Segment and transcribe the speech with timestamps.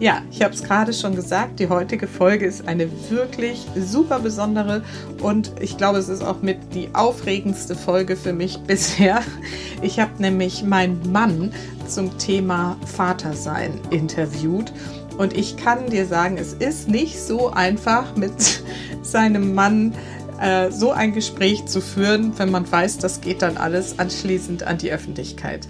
[0.00, 4.82] Ja, ich habe es gerade schon gesagt, die heutige Folge ist eine wirklich super besondere
[5.20, 9.22] und ich glaube, es ist auch mit die aufregendste Folge für mich bisher.
[9.82, 11.52] Ich habe nämlich meinen Mann
[11.88, 14.72] zum Thema Vatersein interviewt
[15.18, 18.62] und ich kann dir sagen, es ist nicht so einfach mit
[19.02, 19.94] seinem Mann
[20.40, 24.78] äh, so ein Gespräch zu führen, wenn man weiß, das geht dann alles anschließend an
[24.78, 25.66] die Öffentlichkeit.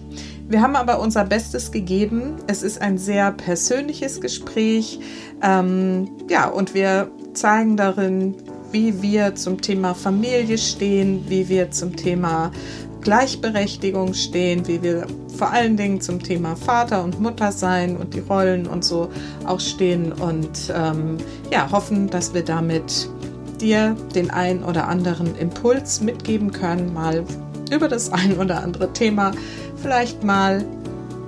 [0.49, 2.37] Wir haben aber unser Bestes gegeben.
[2.47, 4.99] Es ist ein sehr persönliches Gespräch.
[5.43, 8.35] Ähm, ja, und wir zeigen darin,
[8.73, 12.51] wie wir zum Thema Familie stehen, wie wir zum Thema
[13.03, 15.07] Gleichberechtigung stehen, wie wir
[15.37, 19.11] vor allen Dingen zum Thema Vater und Mutter sein und die Rollen und so
[19.45, 21.19] auch stehen und ähm,
[21.53, 23.11] ja, hoffen, dass wir damit
[23.61, 27.25] dir den ein oder anderen Impuls mitgeben können, mal
[27.71, 29.33] über das ein oder andere Thema
[29.83, 30.65] vielleicht mal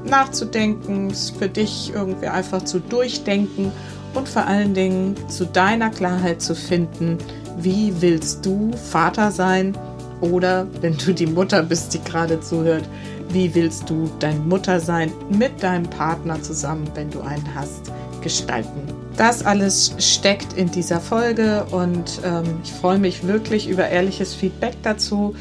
[0.05, 3.73] nachzudenken, für dich irgendwie einfach zu durchdenken
[4.15, 7.19] und vor allen Dingen zu deiner Klarheit zu finden,
[7.59, 9.77] wie willst du Vater sein
[10.21, 12.85] oder wenn du die Mutter bist, die gerade zuhört,
[13.29, 18.83] wie willst du dein Mutter sein mit deinem Partner zusammen, wenn du einen hast, gestalten.
[19.17, 24.77] Das alles steckt in dieser Folge und ähm, ich freue mich wirklich über ehrliches Feedback
[24.83, 25.35] dazu.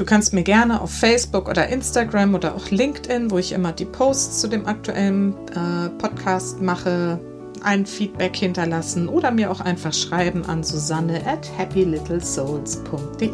[0.00, 3.84] Du kannst mir gerne auf Facebook oder Instagram oder auch LinkedIn, wo ich immer die
[3.84, 7.20] Posts zu dem aktuellen äh, Podcast mache,
[7.62, 13.28] ein Feedback hinterlassen oder mir auch einfach schreiben an susanne at happylittlesouls.de.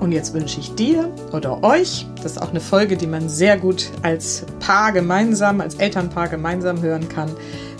[0.00, 3.58] Und jetzt wünsche ich dir oder euch, das ist auch eine Folge, die man sehr
[3.58, 7.28] gut als Paar gemeinsam, als Elternpaar gemeinsam hören kann,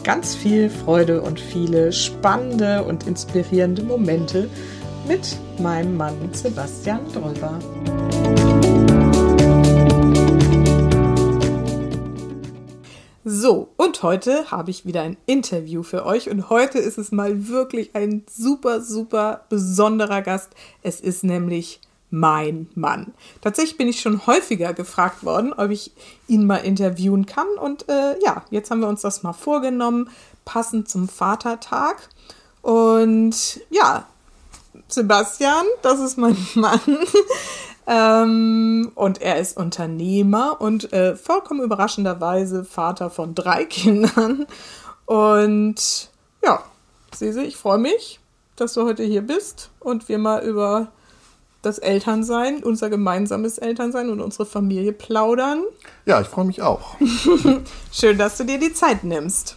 [0.04, 4.50] ganz viel Freude und viele spannende und inspirierende Momente
[5.08, 7.58] mit meinem Mann Sebastian Drolber.
[13.28, 17.48] So, und heute habe ich wieder ein Interview für euch und heute ist es mal
[17.48, 20.50] wirklich ein super, super besonderer Gast.
[20.84, 23.14] Es ist nämlich mein Mann.
[23.40, 25.90] Tatsächlich bin ich schon häufiger gefragt worden, ob ich
[26.28, 30.08] ihn mal interviewen kann und äh, ja, jetzt haben wir uns das mal vorgenommen,
[30.44, 32.08] passend zum Vatertag.
[32.62, 34.06] Und ja,
[34.86, 36.80] Sebastian, das ist mein Mann.
[37.86, 44.46] Ähm, und er ist Unternehmer und äh, vollkommen überraschenderweise Vater von drei Kindern.
[45.04, 46.10] Und
[46.42, 46.62] ja,
[47.14, 48.20] Sese, ich freue mich,
[48.56, 50.88] dass du heute hier bist und wir mal über
[51.62, 55.62] das Elternsein, unser gemeinsames Elternsein und unsere Familie plaudern.
[56.04, 56.96] Ja, ich freue mich auch.
[57.92, 59.56] Schön, dass du dir die Zeit nimmst.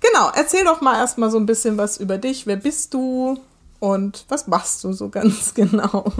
[0.00, 2.46] Genau, erzähl doch mal erstmal so ein bisschen was über dich.
[2.46, 3.38] Wer bist du?
[3.78, 6.12] Und was machst du so ganz genau?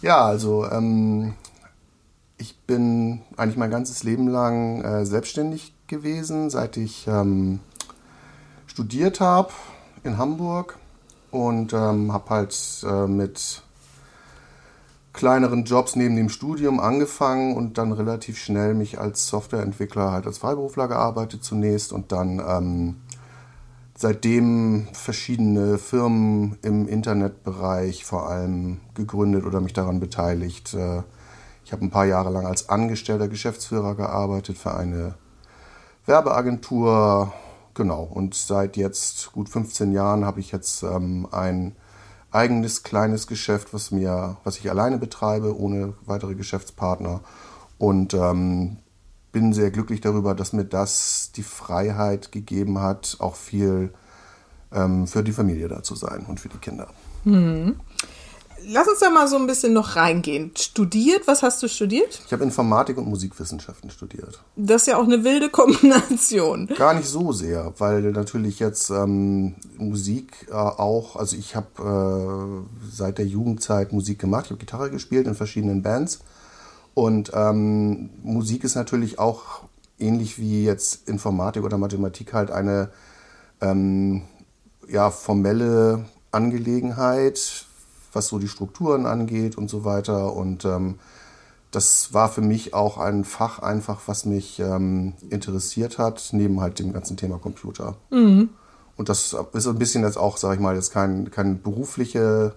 [0.00, 1.34] Ja, also ähm,
[2.36, 7.58] ich bin eigentlich mein ganzes Leben lang äh, selbstständig gewesen, seit ich ähm,
[8.66, 9.50] studiert habe
[10.04, 10.78] in Hamburg
[11.32, 13.62] und ähm, habe halt äh, mit
[15.12, 20.38] kleineren Jobs neben dem Studium angefangen und dann relativ schnell mich als Softwareentwickler halt als
[20.38, 22.96] Freiberufler gearbeitet zunächst und dann ähm,
[23.98, 30.72] seitdem verschiedene Firmen im Internetbereich vor allem gegründet oder mich daran beteiligt.
[30.72, 31.02] Äh,
[31.64, 35.16] ich habe ein paar Jahre lang als angestellter Geschäftsführer gearbeitet für eine
[36.06, 37.32] Werbeagentur.
[37.74, 41.74] Genau, und seit jetzt gut 15 Jahren habe ich jetzt ähm, ein
[42.30, 47.20] eigenes kleines Geschäft, was mir, was ich alleine betreibe, ohne weitere Geschäftspartner.
[47.78, 48.76] Und ähm,
[49.32, 53.92] bin sehr glücklich darüber, dass mir das die Freiheit gegeben hat, auch viel
[54.72, 56.88] ähm, für die Familie da zu sein und für die Kinder.
[57.24, 57.76] Mhm.
[58.66, 60.50] Lass uns da mal so ein bisschen noch reingehen.
[60.56, 62.20] Studiert, was hast du studiert?
[62.26, 64.42] Ich habe Informatik und Musikwissenschaften studiert.
[64.56, 66.66] Das ist ja auch eine wilde Kombination.
[66.76, 72.90] Gar nicht so sehr, weil natürlich jetzt ähm, Musik äh, auch, also ich habe äh,
[72.90, 76.18] seit der Jugendzeit Musik gemacht, ich habe Gitarre gespielt in verschiedenen Bands
[76.98, 79.62] und ähm, Musik ist natürlich auch
[80.00, 82.88] ähnlich wie jetzt Informatik oder Mathematik halt eine
[83.60, 84.22] ähm,
[84.88, 87.66] ja, formelle Angelegenheit,
[88.12, 90.32] was so die Strukturen angeht und so weiter.
[90.32, 90.98] Und ähm,
[91.70, 96.80] das war für mich auch ein Fach einfach, was mich ähm, interessiert hat, neben halt
[96.80, 97.94] dem ganzen Thema Computer.
[98.10, 98.48] Mhm.
[98.96, 102.56] Und das ist ein bisschen jetzt auch, sage ich mal, jetzt kein, kein berufliche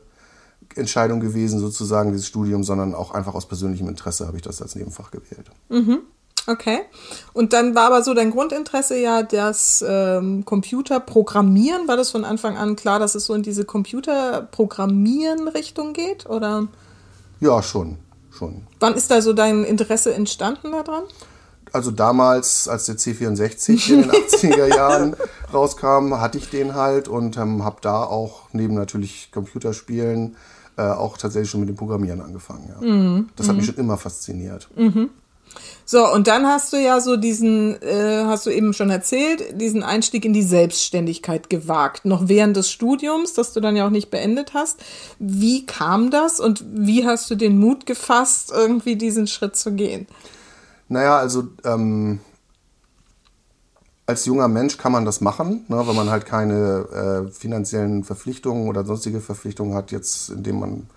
[0.76, 4.76] Entscheidung gewesen, sozusagen, dieses Studium, sondern auch einfach aus persönlichem Interesse habe ich das als
[4.76, 5.50] Nebenfach gewählt.
[5.70, 6.00] Mhm.
[6.48, 6.80] Okay.
[7.34, 11.88] Und dann war aber so dein Grundinteresse ja das ähm, Computerprogrammieren.
[11.88, 16.28] War das von Anfang an klar, dass es so in diese Computerprogrammieren-Richtung geht?
[16.28, 16.68] Oder?
[17.40, 18.00] Ja, schon.
[18.32, 18.68] schon.
[18.80, 21.04] Wann ist da so dein Interesse entstanden daran?
[21.74, 25.16] Also damals, als der C64 in den 80er Jahren
[25.54, 30.36] rauskam, hatte ich den halt und ähm, habe da auch neben natürlich Computerspielen
[30.81, 32.69] äh, auch tatsächlich schon mit dem Programmieren angefangen.
[32.69, 32.88] Ja.
[32.88, 33.30] Mhm.
[33.36, 33.72] Das hat mich mhm.
[33.72, 34.68] schon immer fasziniert.
[34.75, 35.10] Mhm.
[35.86, 39.83] So, und dann hast du ja so diesen, äh, hast du eben schon erzählt, diesen
[39.83, 44.10] Einstieg in die Selbstständigkeit gewagt, noch während des Studiums, das du dann ja auch nicht
[44.10, 44.80] beendet hast.
[45.19, 50.07] Wie kam das und wie hast du den Mut gefasst, irgendwie diesen Schritt zu gehen?
[50.88, 52.22] Naja, also ähm,
[54.12, 58.68] als junger Mensch kann man das machen, ne, wenn man halt keine äh, finanziellen Verpflichtungen
[58.68, 60.88] oder sonstige Verpflichtungen hat, jetzt indem man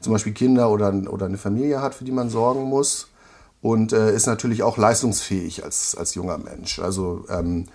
[0.00, 3.08] zum Beispiel Kinder oder, oder eine Familie hat, für die man sorgen muss.
[3.62, 6.78] Und äh, ist natürlich auch leistungsfähig als, als junger Mensch.
[6.78, 7.66] Also ähm,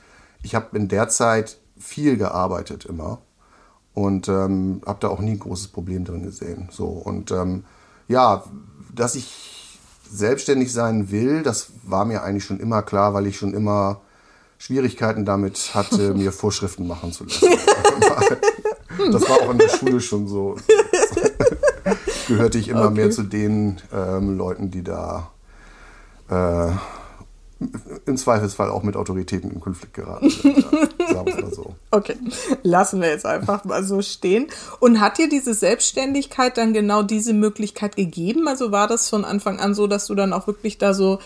[0.44, 3.20] ich habe in der Zeit viel gearbeitet immer
[3.94, 6.70] und ähm, habe da auch nie ein großes Problem drin gesehen.
[6.72, 7.66] So und ähm,
[8.08, 8.44] ja,
[8.94, 9.80] dass ich
[10.12, 14.02] selbstständig sein will, das war mir eigentlich schon immer klar, weil ich schon immer
[14.58, 17.48] Schwierigkeiten damit hatte, mir Vorschriften machen zu lassen.
[19.12, 20.56] das war auch in der Schule schon so.
[22.28, 22.94] Gehörte ich immer okay.
[22.94, 25.32] mehr zu den ähm, Leuten, die da
[26.30, 26.72] äh,
[28.06, 30.58] im Zweifelsfall auch mit Autoritäten in Konflikt geraten sind.
[30.58, 31.08] Ja.
[31.14, 31.76] Sagen wir mal so.
[31.92, 32.18] Okay,
[32.64, 34.48] lassen wir jetzt einfach mal so stehen.
[34.80, 38.48] Und hat dir diese Selbstständigkeit dann genau diese Möglichkeit gegeben?
[38.48, 41.20] Also war das von Anfang an so, dass du dann auch wirklich da so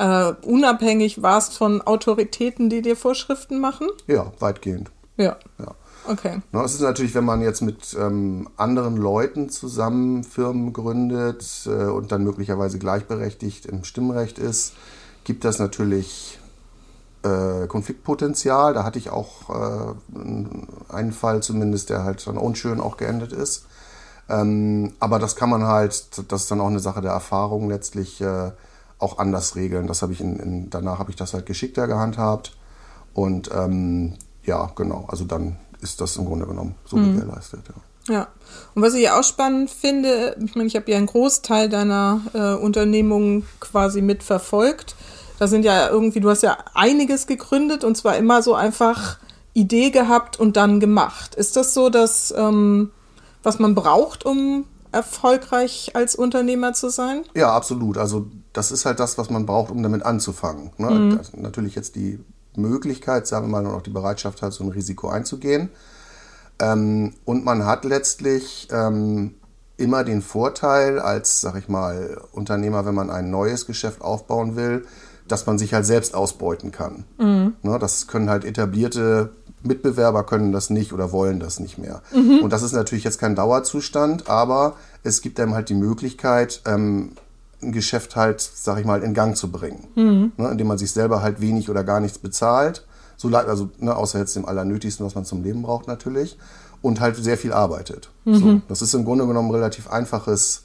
[0.00, 3.86] äh, unabhängig warst von Autoritäten, die dir Vorschriften machen?
[4.06, 4.90] Ja, weitgehend.
[5.18, 5.36] Ja.
[5.58, 5.74] ja.
[6.08, 6.40] Okay.
[6.52, 11.84] Na, es ist natürlich, wenn man jetzt mit ähm, anderen Leuten zusammen Firmen gründet äh,
[11.84, 14.72] und dann möglicherweise gleichberechtigt im Stimmrecht ist,
[15.24, 16.38] gibt das natürlich
[17.22, 18.72] äh, Konfliktpotenzial.
[18.72, 23.66] Da hatte ich auch äh, einen Fall zumindest, der halt dann unschön auch geendet ist.
[24.30, 28.22] Ähm, aber das kann man halt, das ist dann auch eine Sache der Erfahrung letztlich
[28.22, 28.52] äh,
[29.00, 29.86] auch anders regeln.
[29.86, 32.56] Das habe ich in, in, danach habe ich das halt geschickter gehandhabt.
[33.14, 34.14] Und ähm,
[34.44, 37.16] ja, genau, also dann ist das im Grunde genommen so mhm.
[37.16, 37.60] gewährleistet.
[38.06, 38.14] Ja.
[38.14, 38.28] ja.
[38.74, 42.54] Und was ich auch spannend finde, ich meine, ich habe ja einen Großteil deiner äh,
[42.54, 44.94] Unternehmung quasi mitverfolgt.
[45.38, 49.18] Da sind ja irgendwie, du hast ja einiges gegründet und zwar immer so einfach
[49.54, 51.34] Idee gehabt und dann gemacht.
[51.34, 52.90] Ist das so, dass ähm,
[53.42, 57.22] was man braucht, um erfolgreich als Unternehmer zu sein?
[57.34, 57.96] Ja, absolut.
[57.96, 60.70] Also das ist halt das, was man braucht, um damit anzufangen.
[60.78, 60.90] Ne?
[60.90, 61.20] Mhm.
[61.40, 62.18] Natürlich jetzt die
[62.56, 65.70] Möglichkeit, sagen wir mal, und auch die Bereitschaft hat, so ein Risiko einzugehen.
[66.60, 69.34] Ähm, und man hat letztlich ähm,
[69.76, 74.84] immer den Vorteil als, sag ich mal, Unternehmer, wenn man ein neues Geschäft aufbauen will,
[75.26, 77.04] dass man sich halt selbst ausbeuten kann.
[77.18, 77.54] Mhm.
[77.62, 79.30] Ne, das können halt etablierte
[79.62, 82.02] Mitbewerber können das nicht oder wollen das nicht mehr.
[82.12, 82.40] Mhm.
[82.42, 87.12] Und das ist natürlich jetzt kein Dauerzustand, aber es gibt einem halt die Möglichkeit, ähm,
[87.62, 89.88] ein Geschäft halt, sag ich mal, in Gang zu bringen.
[89.94, 90.32] Mhm.
[90.36, 92.86] Ne, indem man sich selber halt wenig oder gar nichts bezahlt.
[93.16, 96.38] So, also, ne, außer jetzt dem Allernötigsten, was man zum Leben braucht natürlich.
[96.82, 98.10] Und halt sehr viel arbeitet.
[98.24, 98.34] Mhm.
[98.34, 100.64] So, das ist im Grunde genommen ein relativ einfaches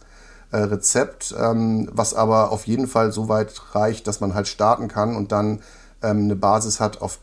[0.51, 4.87] äh, Rezept, ähm, was aber auf jeden Fall so weit reicht, dass man halt starten
[4.87, 5.59] kann und dann
[6.01, 7.19] ähm, eine Basis hat, auf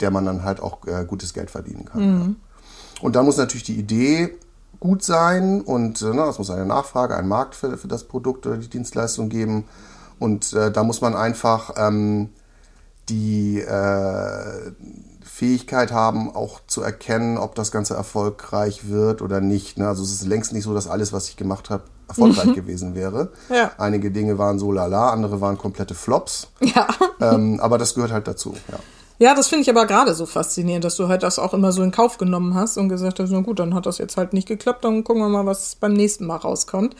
[0.00, 2.00] der man dann halt auch äh, gutes Geld verdienen kann.
[2.00, 2.20] Mhm.
[2.20, 3.02] Ja.
[3.02, 4.36] Und da muss natürlich die Idee
[4.80, 8.46] gut sein und äh, ne, es muss eine Nachfrage, ein Markt für, für das Produkt
[8.46, 9.64] oder die Dienstleistung geben.
[10.18, 12.30] Und äh, da muss man einfach ähm,
[13.08, 14.72] die äh,
[15.22, 19.76] Fähigkeit haben, auch zu erkennen, ob das Ganze erfolgreich wird oder nicht.
[19.76, 19.86] Ne?
[19.86, 23.32] Also es ist längst nicht so, dass alles, was ich gemacht habe, erfolgreich gewesen wäre.
[23.50, 23.72] Ja.
[23.76, 26.48] Einige Dinge waren so lala, andere waren komplette Flops.
[26.60, 26.88] Ja.
[27.20, 28.78] Ähm, aber das gehört halt dazu, ja.
[29.18, 31.82] Ja, das finde ich aber gerade so faszinierend, dass du halt das auch immer so
[31.82, 34.46] in Kauf genommen hast und gesagt hast, na gut, dann hat das jetzt halt nicht
[34.46, 36.94] geklappt, dann gucken wir mal, was beim nächsten Mal rauskommt.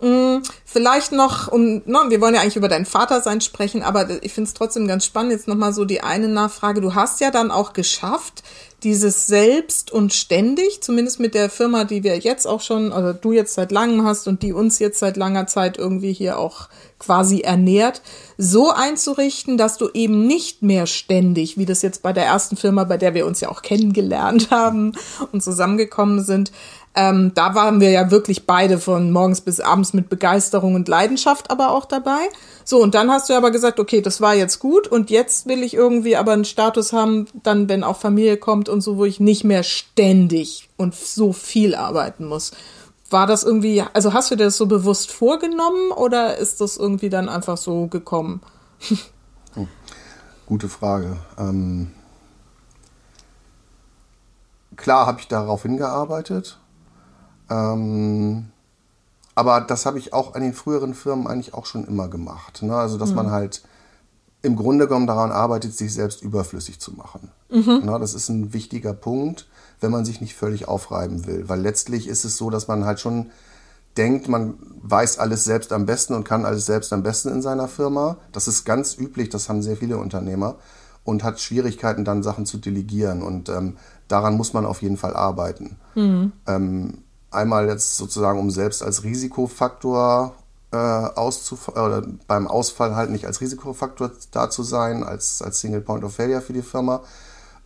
[0.00, 4.32] Hm, vielleicht noch, um, ne, wir wollen ja eigentlich über dein Vatersein sprechen, aber ich
[4.32, 5.30] finde es trotzdem ganz spannend.
[5.30, 6.80] Jetzt nochmal so die eine Nachfrage.
[6.80, 8.42] Du hast ja dann auch geschafft,
[8.82, 13.32] dieses Selbst und ständig, zumindest mit der Firma, die wir jetzt auch schon, also du
[13.32, 16.68] jetzt seit langem hast und die uns jetzt seit langer Zeit irgendwie hier auch
[17.04, 18.02] quasi ernährt,
[18.38, 22.84] so einzurichten, dass du eben nicht mehr ständig, wie das jetzt bei der ersten Firma,
[22.84, 24.92] bei der wir uns ja auch kennengelernt haben
[25.32, 26.50] und zusammengekommen sind,
[26.96, 31.50] ähm, da waren wir ja wirklich beide von morgens bis abends mit Begeisterung und Leidenschaft
[31.50, 32.28] aber auch dabei.
[32.64, 35.64] So, und dann hast du aber gesagt, okay, das war jetzt gut und jetzt will
[35.64, 39.18] ich irgendwie aber einen Status haben, dann, wenn auch Familie kommt und so, wo ich
[39.18, 42.52] nicht mehr ständig und so viel arbeiten muss.
[43.10, 47.10] War das irgendwie, also hast du dir das so bewusst vorgenommen oder ist das irgendwie
[47.10, 48.40] dann einfach so gekommen?
[49.54, 49.68] Hm.
[50.46, 51.16] Gute Frage.
[51.38, 51.92] Ähm,
[54.76, 56.58] klar habe ich darauf hingearbeitet.
[57.50, 58.50] Ähm,
[59.34, 62.62] aber das habe ich auch an den früheren Firmen eigentlich auch schon immer gemacht.
[62.62, 62.74] Ne?
[62.74, 63.16] Also, dass mhm.
[63.16, 63.62] man halt
[64.42, 67.30] im Grunde genommen daran arbeitet, sich selbst überflüssig zu machen.
[67.50, 67.82] Mhm.
[67.84, 69.48] Na, das ist ein wichtiger Punkt,
[69.84, 71.46] wenn man sich nicht völlig aufreiben will.
[71.46, 73.30] Weil letztlich ist es so, dass man halt schon
[73.98, 77.68] denkt, man weiß alles selbst am besten und kann alles selbst am besten in seiner
[77.68, 78.16] Firma.
[78.32, 80.56] Das ist ganz üblich, das haben sehr viele Unternehmer
[81.04, 83.22] und hat Schwierigkeiten, dann Sachen zu delegieren.
[83.22, 83.76] Und ähm,
[84.08, 85.76] daran muss man auf jeden Fall arbeiten.
[85.94, 86.32] Mhm.
[86.46, 86.98] Ähm,
[87.30, 90.34] einmal jetzt sozusagen, um selbst als Risikofaktor
[90.72, 96.04] äh, oder beim Ausfall halt nicht als Risikofaktor da zu sein, als, als Single Point
[96.04, 97.02] of Failure für die Firma.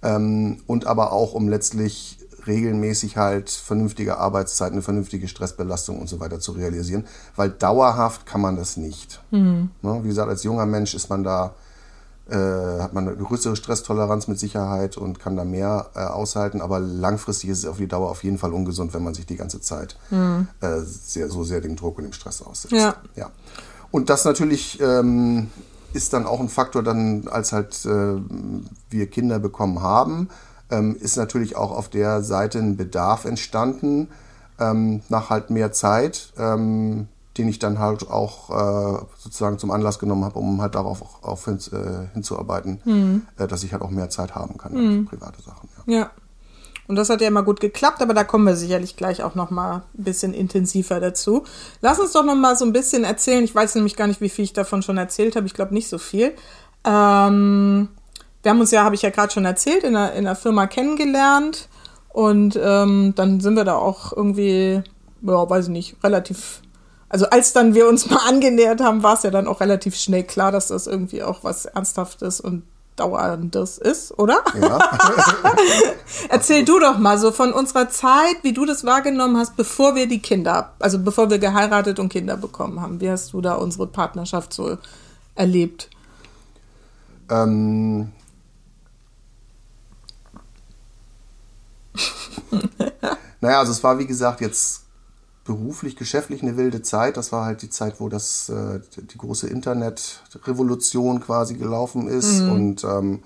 [0.02, 6.18] Ähm, und aber auch, um letztlich regelmäßig halt vernünftige Arbeitszeiten, eine vernünftige Stressbelastung und so
[6.18, 7.04] weiter zu realisieren,
[7.36, 9.20] weil dauerhaft kann man das nicht.
[9.30, 9.70] Mhm.
[9.82, 10.00] Ne?
[10.02, 11.54] Wie gesagt, als junger Mensch ist man da,
[12.28, 16.80] äh, hat man eine größere Stresstoleranz mit Sicherheit und kann da mehr äh, aushalten, aber
[16.80, 19.60] langfristig ist es auf die Dauer auf jeden Fall ungesund, wenn man sich die ganze
[19.60, 20.48] Zeit mhm.
[20.60, 22.72] äh, sehr, so sehr dem Druck und dem Stress aussetzt.
[22.72, 22.96] Ja.
[23.14, 23.30] ja.
[23.90, 25.50] Und das natürlich ähm,
[25.92, 28.20] ist dann auch ein Faktor, dann als halt äh,
[28.90, 30.28] wir Kinder bekommen haben,
[30.70, 34.08] ähm, ist natürlich auch auf der Seite ein Bedarf entstanden
[34.58, 39.98] ähm, nach halt mehr Zeit, ähm, den ich dann halt auch äh, sozusagen zum Anlass
[39.98, 43.22] genommen habe, um halt darauf auch, auch hin, äh, hinzuarbeiten, mhm.
[43.38, 45.08] äh, dass ich halt auch mehr Zeit haben kann mhm.
[45.08, 45.68] für private Sachen.
[45.86, 45.98] Ja.
[45.98, 46.10] ja.
[46.88, 49.50] Und das hat ja immer gut geklappt, aber da kommen wir sicherlich gleich auch noch
[49.50, 51.44] mal ein bisschen intensiver dazu.
[51.82, 53.44] Lass uns doch noch mal so ein bisschen erzählen.
[53.44, 55.46] Ich weiß nämlich gar nicht, wie viel ich davon schon erzählt habe.
[55.46, 56.34] Ich glaube nicht so viel.
[56.84, 57.88] Ähm,
[58.42, 60.66] wir haben uns ja, habe ich ja gerade schon erzählt, in der, in der Firma
[60.66, 61.68] kennengelernt.
[62.08, 64.82] Und ähm, dann sind wir da auch irgendwie,
[65.20, 66.62] ja, weiß ich nicht, relativ.
[67.10, 70.24] Also als dann wir uns mal angenähert haben, war es ja dann auch relativ schnell
[70.24, 72.62] klar, dass das irgendwie auch was Ernsthaftes und
[72.98, 74.42] Dauerndes ist, oder?
[74.60, 74.78] Ja.
[76.28, 80.08] Erzähl du doch mal so von unserer Zeit, wie du das wahrgenommen hast, bevor wir
[80.08, 83.00] die Kinder, also bevor wir geheiratet und Kinder bekommen haben.
[83.00, 84.76] Wie hast du da unsere Partnerschaft so
[85.34, 85.90] erlebt?
[87.30, 88.12] Ähm,
[93.40, 94.87] naja, also es war wie gesagt jetzt
[95.48, 97.16] beruflich, geschäftlich eine wilde Zeit.
[97.16, 102.42] Das war halt die Zeit, wo das äh, die große Internetrevolution quasi gelaufen ist.
[102.42, 102.52] Mhm.
[102.52, 103.22] Und ähm,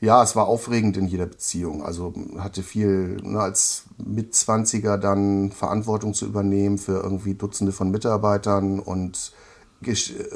[0.00, 1.82] ja, es war aufregend in jeder Beziehung.
[1.82, 8.78] Also hatte viel, ne, als Mitzwanziger dann Verantwortung zu übernehmen für irgendwie Dutzende von Mitarbeitern
[8.78, 9.32] und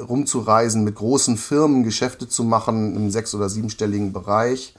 [0.07, 4.75] rumzureisen, mit großen Firmen Geschäfte zu machen im sechs- oder siebenstelligen Bereich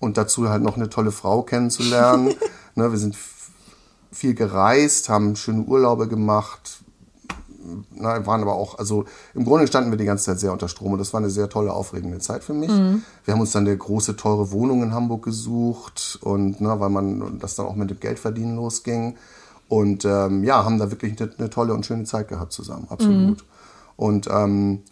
[0.00, 2.34] und dazu halt noch eine tolle Frau kennenzulernen.
[2.74, 3.16] ne, wir sind
[4.14, 6.78] viel gereist, haben schöne Urlaube gemacht,
[7.94, 9.04] na, waren aber auch, also
[9.34, 11.48] im Grunde standen wir die ganze Zeit sehr unter Strom und das war eine sehr
[11.48, 12.70] tolle, aufregende Zeit für mich.
[12.70, 13.02] Mhm.
[13.24, 17.38] Wir haben uns dann eine große, teure Wohnung in Hamburg gesucht und na, weil man
[17.38, 19.16] das dann auch mit dem Geldverdienen losging.
[19.68, 23.38] Und ähm, ja, haben da wirklich eine, eine, tolle und schöne Zeit gehabt zusammen, absolut.
[23.38, 23.46] Mhm.
[23.96, 24.82] Und ähm,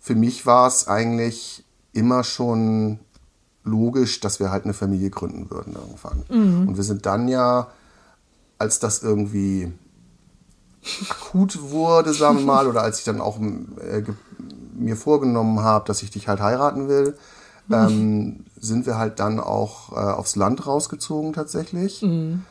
[0.00, 2.98] für mich war es eigentlich immer schon
[3.62, 6.24] logisch, dass wir halt eine Familie gründen würden irgendwann.
[6.30, 6.68] Mhm.
[6.68, 7.68] Und wir sind dann ja,
[8.62, 9.72] als das irgendwie
[11.10, 14.02] akut wurde, sagen wir mal, oder als ich dann auch äh,
[14.74, 17.16] mir vorgenommen habe, dass ich dich halt heiraten will,
[17.70, 22.02] ähm, sind wir halt dann auch äh, aufs Land rausgezogen tatsächlich.
[22.02, 22.44] Mhm.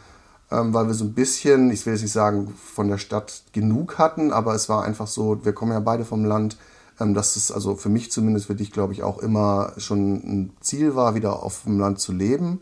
[0.50, 3.98] Ähm, weil wir so ein bisschen, ich will jetzt nicht sagen, von der Stadt genug
[3.98, 6.58] hatten, aber es war einfach so, wir kommen ja beide vom Land,
[7.00, 10.54] ähm, dass es also für mich zumindest, für dich glaube ich auch immer schon ein
[10.60, 12.62] Ziel war, wieder auf dem Land zu leben.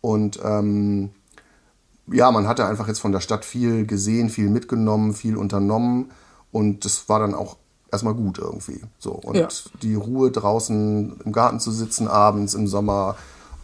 [0.00, 1.10] Und ähm,
[2.10, 6.10] ja, man hatte einfach jetzt von der Stadt viel gesehen, viel mitgenommen, viel unternommen
[6.52, 7.56] und das war dann auch
[7.90, 8.80] erstmal gut irgendwie.
[8.98, 9.48] So und ja.
[9.82, 13.16] die Ruhe draußen im Garten zu sitzen abends im Sommer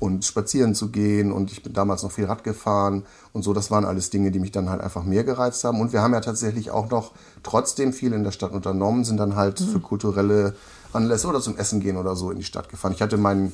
[0.02, 3.70] und spazieren zu gehen und ich bin damals noch viel Rad gefahren und so, das
[3.70, 6.20] waren alles Dinge, die mich dann halt einfach mehr gereizt haben und wir haben ja
[6.20, 7.12] tatsächlich auch noch
[7.44, 9.66] trotzdem viel in der Stadt unternommen, sind dann halt mhm.
[9.66, 10.56] für kulturelle
[10.92, 12.92] Anlässe oder zum Essen gehen oder so in die Stadt gefahren.
[12.92, 13.52] Ich hatte mein,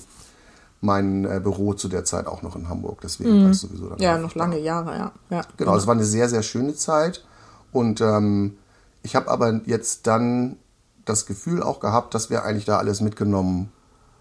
[0.81, 3.45] mein äh, Büro zu der Zeit auch noch in Hamburg, deswegen mhm.
[3.45, 3.99] war ich sowieso dann.
[3.99, 4.63] Ja, noch lange da.
[4.63, 5.13] Jahre, ja.
[5.31, 5.43] ja.
[5.57, 7.25] Genau, es war eine sehr, sehr schöne Zeit
[7.73, 8.59] und ähm,
[9.03, 10.57] ich habe aber jetzt dann
[11.05, 13.73] das Gefühl auch gehabt, dass wir eigentlich da alles mitgenommen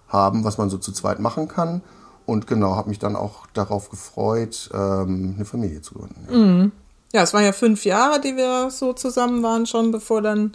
[0.07, 1.81] haben, was man so zu zweit machen kann
[2.25, 6.27] und genau, habe mich dann auch darauf gefreut, ähm, eine Familie zu gründen.
[6.29, 6.37] Ja.
[6.37, 6.71] Mhm.
[7.13, 10.53] ja, es waren ja fünf Jahre, die wir so zusammen waren, schon bevor dann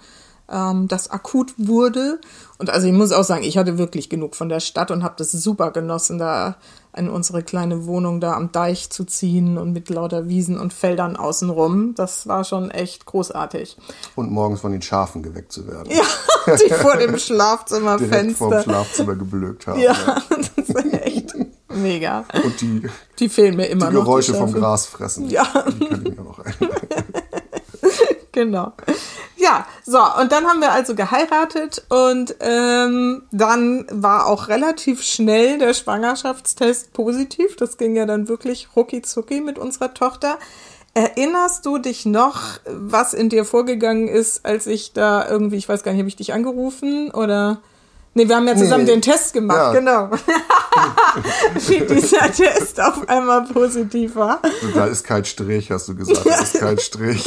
[0.50, 2.20] ähm, das akut wurde.
[2.58, 5.14] Und also ich muss auch sagen, ich hatte wirklich genug von der Stadt und habe
[5.18, 6.56] das super genossen, da
[6.94, 11.16] in unsere kleine Wohnung da am Deich zu ziehen und mit lauter Wiesen und Feldern
[11.16, 11.94] außenrum.
[11.94, 13.78] Das war schon echt großartig.
[14.14, 15.90] Und morgens von den Schafen geweckt zu werden.
[15.90, 18.18] Ja, die vor dem Schlafzimmerfenster.
[18.20, 19.80] Direkt vor dem Schlafzimmer geblökt haben.
[19.80, 19.94] Ja,
[20.28, 21.34] das ist echt
[21.70, 22.25] mega.
[22.44, 22.82] Und die,
[23.18, 24.04] die fehlen mir immer die noch.
[24.04, 25.30] Geräusche vom Gras fressen.
[25.30, 25.46] Ja.
[25.80, 26.54] Die kann ich mir noch ein.
[28.33, 28.73] Genau.
[29.37, 35.59] Ja, so, und dann haben wir also geheiratet und ähm, dann war auch relativ schnell
[35.59, 37.57] der Schwangerschaftstest positiv.
[37.57, 40.39] Das ging ja dann wirklich rucki zucki mit unserer Tochter.
[40.95, 45.83] Erinnerst du dich noch, was in dir vorgegangen ist, als ich da irgendwie, ich weiß
[45.83, 47.62] gar nicht, habe ich dich angerufen oder?
[48.14, 48.90] Nee, wir haben ja zusammen Nee.
[48.92, 49.73] den Test gemacht, Ja.
[49.73, 50.11] genau.
[51.66, 54.40] Wie dieser Test auf einmal positiv war.
[54.75, 56.26] Da ist kein Strich, hast du gesagt.
[56.26, 57.25] Da ist kein Strich.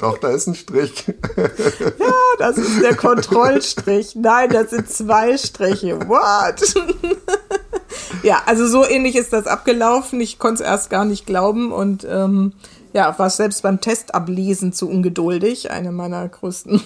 [0.00, 1.04] Doch, da ist ein Strich.
[1.36, 4.14] Ja, das ist der Kontrollstrich.
[4.16, 5.98] Nein, das sind zwei Striche.
[6.08, 6.74] What?
[8.22, 10.20] ja, also so ähnlich ist das abgelaufen.
[10.20, 12.52] Ich konnte es erst gar nicht glauben und ähm,
[12.92, 15.70] ja, war selbst beim Testablesen zu ungeduldig.
[15.70, 16.80] Eine meiner größten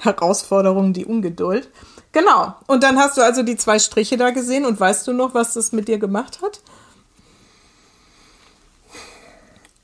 [0.00, 1.68] Herausforderungen, die Ungeduld.
[2.12, 2.54] Genau.
[2.66, 5.54] Und dann hast du also die zwei Striche da gesehen und weißt du noch, was
[5.54, 6.60] das mit dir gemacht hat?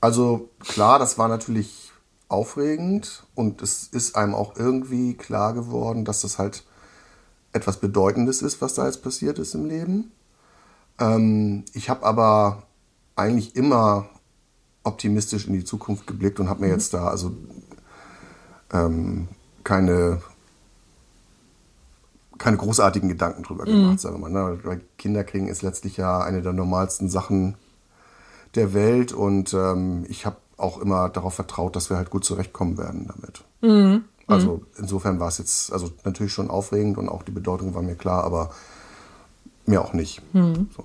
[0.01, 1.91] Also klar, das war natürlich
[2.29, 6.63] aufregend und es ist einem auch irgendwie klar geworden, dass das halt
[7.51, 10.11] etwas Bedeutendes ist, was da jetzt passiert ist im Leben.
[10.99, 12.63] Ähm, ich habe aber
[13.15, 14.07] eigentlich immer
[14.83, 17.35] optimistisch in die Zukunft geblickt und habe mir jetzt da also
[18.71, 19.27] ähm,
[19.63, 20.21] keine
[22.39, 24.31] keine großartigen Gedanken drüber gemacht, sagen wir mal.
[24.31, 24.59] Ne?
[24.63, 27.55] Weil Kinder kriegen ist letztlich ja eine der normalsten Sachen
[28.55, 32.77] der Welt und ähm, ich habe auch immer darauf vertraut, dass wir halt gut zurechtkommen
[32.77, 33.43] werden damit.
[34.27, 37.95] Also insofern war es jetzt also natürlich schon aufregend und auch die Bedeutung war mir
[37.95, 38.51] klar, aber
[39.65, 40.21] mir auch nicht.
[40.75, 40.83] So.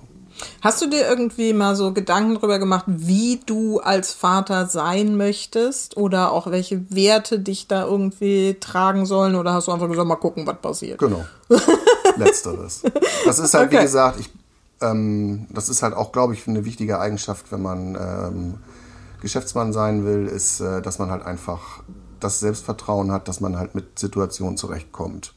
[0.61, 5.95] Hast du dir irgendwie mal so Gedanken drüber gemacht, wie du als Vater sein möchtest
[5.97, 10.15] oder auch welche Werte dich da irgendwie tragen sollen oder hast du einfach gesagt, mal
[10.15, 10.99] gucken, was passiert?
[10.99, 11.25] Genau.
[12.17, 12.81] Letzteres.
[13.25, 13.85] Das ist halt, wie Okay.
[13.85, 14.29] gesagt, ich,
[14.81, 18.53] ähm, das ist halt auch, glaube ich, eine wichtige Eigenschaft, wenn man ähm,
[19.21, 21.81] Geschäftsmann sein will, ist, äh, dass man halt einfach
[22.19, 25.33] das Selbstvertrauen hat, dass man halt mit Situationen zurechtkommt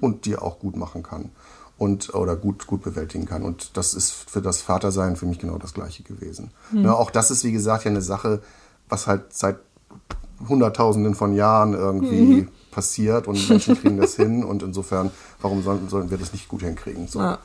[0.00, 1.30] und die auch gut machen kann
[1.78, 5.58] und oder gut gut bewältigen kann und das ist für das Vatersein für mich genau
[5.58, 6.50] das gleiche gewesen.
[6.72, 8.40] Ja, auch das ist wie gesagt ja eine Sache,
[8.88, 9.58] was halt seit
[10.48, 15.10] Hunderttausenden von Jahren irgendwie passiert und Menschen kriegen das hin und insofern,
[15.40, 17.08] warum sollten, sollten wir das nicht gut hinkriegen?
[17.08, 17.20] So.
[17.20, 17.38] Ja.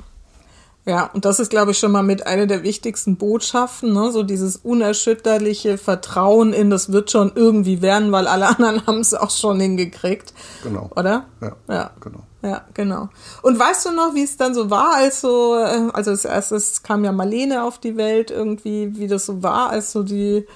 [0.84, 4.12] Ja, und das ist, glaube ich, schon mal mit einer der wichtigsten Botschaften, ne?
[4.12, 9.14] so dieses unerschütterliche Vertrauen in, das wird schon irgendwie werden, weil alle anderen haben es
[9.14, 10.34] auch schon hingekriegt.
[10.64, 10.90] Genau.
[10.96, 11.26] Oder?
[11.40, 11.92] Ja, Ja.
[12.00, 12.24] genau.
[12.44, 13.10] Ja, genau.
[13.44, 16.82] Und weißt du noch, wie es dann so war, als so, äh, also als erstes
[16.82, 20.48] kam ja Marlene auf die Welt irgendwie, wie das so war, als so die,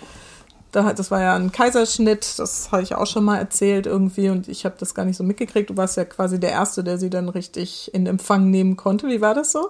[0.71, 4.47] da, das war ja ein Kaiserschnitt, das habe ich auch schon mal erzählt irgendwie und
[4.47, 5.69] ich habe das gar nicht so mitgekriegt.
[5.69, 9.07] Du warst ja quasi der Erste, der sie dann richtig in Empfang nehmen konnte.
[9.07, 9.69] Wie war das so?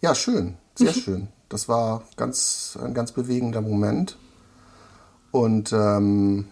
[0.00, 1.28] Ja, schön, sehr schön.
[1.50, 4.16] Das war ganz, ein ganz bewegender Moment.
[5.32, 6.48] Und ähm,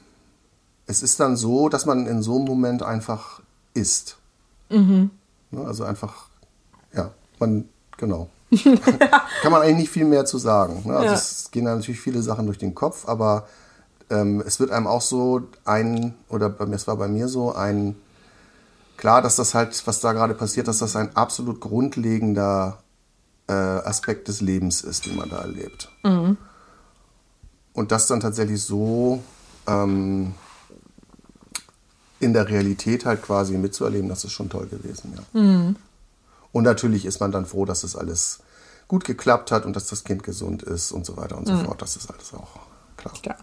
[0.86, 3.40] es ist dann so, dass man in so einem Moment einfach
[3.72, 4.19] ist.
[5.50, 6.28] Ne, also einfach,
[6.94, 8.28] ja, man, genau.
[9.42, 10.82] Kann man eigentlich nicht viel mehr zu sagen.
[10.84, 10.94] Ne?
[10.94, 11.14] Also Ja.
[11.14, 13.46] es gehen da natürlich viele Sachen durch den Kopf, aber
[14.10, 17.96] ähm, es wird einem auch so ein, oder es war bei mir so, ein,
[18.96, 22.78] klar, dass das halt, was da gerade passiert, dass das ein absolut grundlegender
[23.48, 25.90] äh, Aspekt des Lebens ist, den man da erlebt.
[27.72, 29.22] Und das dann tatsächlich so
[29.66, 30.34] ähm,
[32.20, 35.74] in der Realität halt quasi mitzuerleben, das ist schon toll gewesen, ja.
[36.52, 38.40] Und natürlich ist man dann froh, dass es alles
[38.88, 41.80] gut geklappt hat und dass das Kind gesund ist und so weiter und so fort.
[41.80, 42.58] Das ist alles auch
[42.96, 43.14] klar.
[43.22, 43.38] Klar.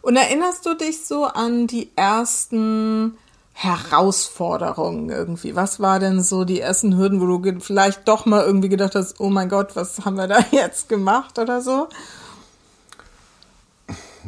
[0.00, 3.16] Und erinnerst du dich so an die ersten
[3.58, 5.56] Herausforderungen irgendwie?
[5.56, 9.18] Was war denn so die ersten Hürden, wo du vielleicht doch mal irgendwie gedacht hast,
[9.18, 11.88] oh mein Gott, was haben wir da jetzt gemacht oder so?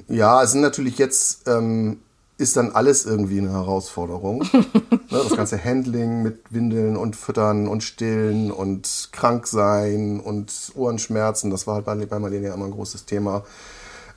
[0.08, 2.00] Ja, es sind natürlich jetzt, ähm,
[2.38, 4.38] ist dann alles irgendwie eine Herausforderung.
[4.52, 11.50] ne, das ganze Handling mit Windeln und Füttern und Stillen und krank sein und Ohrenschmerzen,
[11.50, 13.44] das war halt bei, bei Marlene immer ein großes Thema.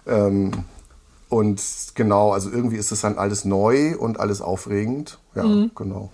[0.06, 0.52] Ähm,
[1.30, 1.62] und
[1.96, 5.18] genau, also irgendwie ist es dann alles neu und alles aufregend.
[5.34, 6.12] Ja, genau.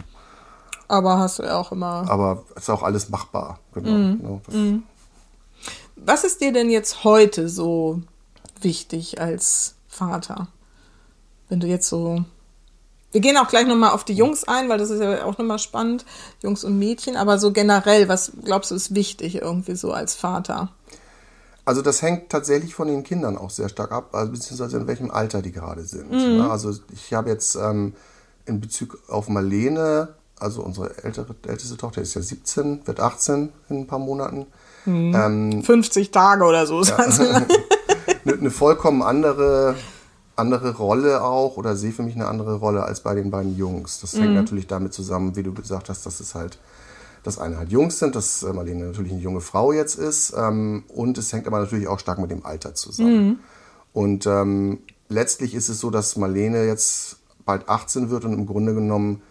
[0.87, 2.05] Aber hast du ja auch immer.
[2.07, 3.59] Aber es ist auch alles machbar.
[3.73, 3.89] Genau.
[3.89, 4.55] genau das,
[5.97, 8.01] Was ist dir denn jetzt heute so
[8.61, 10.47] wichtig als Vater?
[11.49, 12.23] Wenn du jetzt so
[13.11, 15.59] Wir gehen auch gleich nochmal auf die Jungs ein, weil das ist ja auch nochmal
[15.59, 16.05] spannend,
[16.43, 17.15] Jungs und Mädchen.
[17.15, 20.69] Aber so generell, was glaubst du ist wichtig irgendwie so als Vater?
[21.67, 25.11] Also das hängt tatsächlich von den Kindern auch sehr stark ab, also beziehungsweise in welchem
[25.11, 26.11] Alter die gerade sind.
[26.11, 26.39] Mhm.
[26.49, 27.93] Also ich habe jetzt ähm,
[28.45, 33.79] in Bezug auf Marlene, also unsere ältere, älteste Tochter ist ja 17, wird 18 in
[33.79, 34.45] ein paar Monaten.
[34.85, 35.13] Mhm.
[35.13, 36.81] Ähm, 50 Tage oder so.
[36.83, 36.97] Ja.
[38.25, 39.75] eine, eine vollkommen andere
[40.37, 43.99] andere Rolle auch oder sehe für mich eine andere Rolle als bei den beiden Jungs.
[43.99, 44.35] Das hängt mhm.
[44.35, 46.59] natürlich damit zusammen, wie du gesagt hast, dass es halt,
[47.23, 50.83] dass eine halt Jungs sind, dass äh, Marlene natürlich eine junge Frau jetzt ist ähm,
[50.89, 53.27] und es hängt aber natürlich auch stark mit dem Alter zusammen.
[53.27, 53.39] Mhm.
[53.93, 58.75] Und ähm, letztlich ist es so, dass Marlene jetzt bald 18 wird und im Grunde
[58.75, 59.21] genommen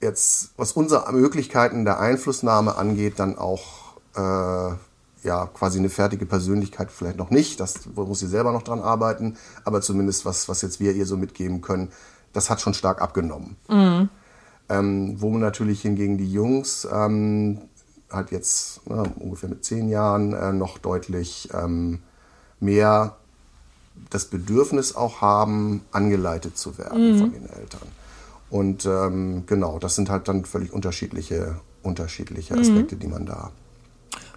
[0.00, 4.74] jetzt, was unsere Möglichkeiten der Einflussnahme angeht, dann auch äh,
[5.24, 7.60] ja quasi eine fertige Persönlichkeit vielleicht noch nicht.
[7.60, 11.16] Das muss sie selber noch dran arbeiten, aber zumindest was, was jetzt wir ihr so
[11.16, 11.90] mitgeben können,
[12.32, 13.56] das hat schon stark abgenommen.
[13.68, 14.08] Mhm.
[14.68, 17.58] Ähm, wo natürlich hingegen die Jungs ähm,
[18.10, 22.00] halt jetzt na, ungefähr mit zehn Jahren äh, noch deutlich ähm,
[22.60, 23.16] mehr
[24.10, 27.18] das Bedürfnis auch haben, angeleitet zu werden mhm.
[27.18, 27.88] von den Eltern.
[28.50, 32.60] Und ähm, genau, das sind halt dann völlig unterschiedliche, unterschiedliche mhm.
[32.60, 33.00] Aspekte, mhm.
[33.00, 33.50] die man da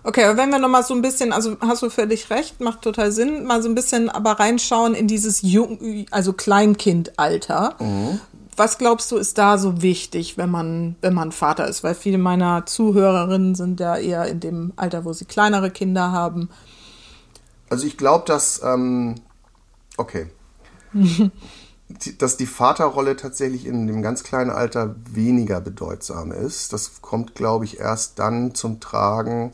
[0.08, 3.12] Okay, aber wenn wir nochmal so ein bisschen, also hast du völlig recht, macht total
[3.12, 7.76] Sinn, mal so ein bisschen aber reinschauen in dieses Jung, also Kleinkindalter.
[7.78, 8.22] Mhm.
[8.56, 11.84] Was glaubst du, ist da so wichtig, wenn man, wenn man Vater ist?
[11.84, 16.48] Weil viele meiner Zuhörerinnen sind ja eher in dem Alter, wo sie kleinere Kinder haben.
[17.70, 19.16] Also ich glaube, dass, ähm,
[19.98, 20.28] okay,
[22.18, 26.72] dass die Vaterrolle tatsächlich in dem ganz kleinen Alter weniger bedeutsam ist.
[26.72, 29.52] Das kommt, glaube ich, erst dann zum Tragen,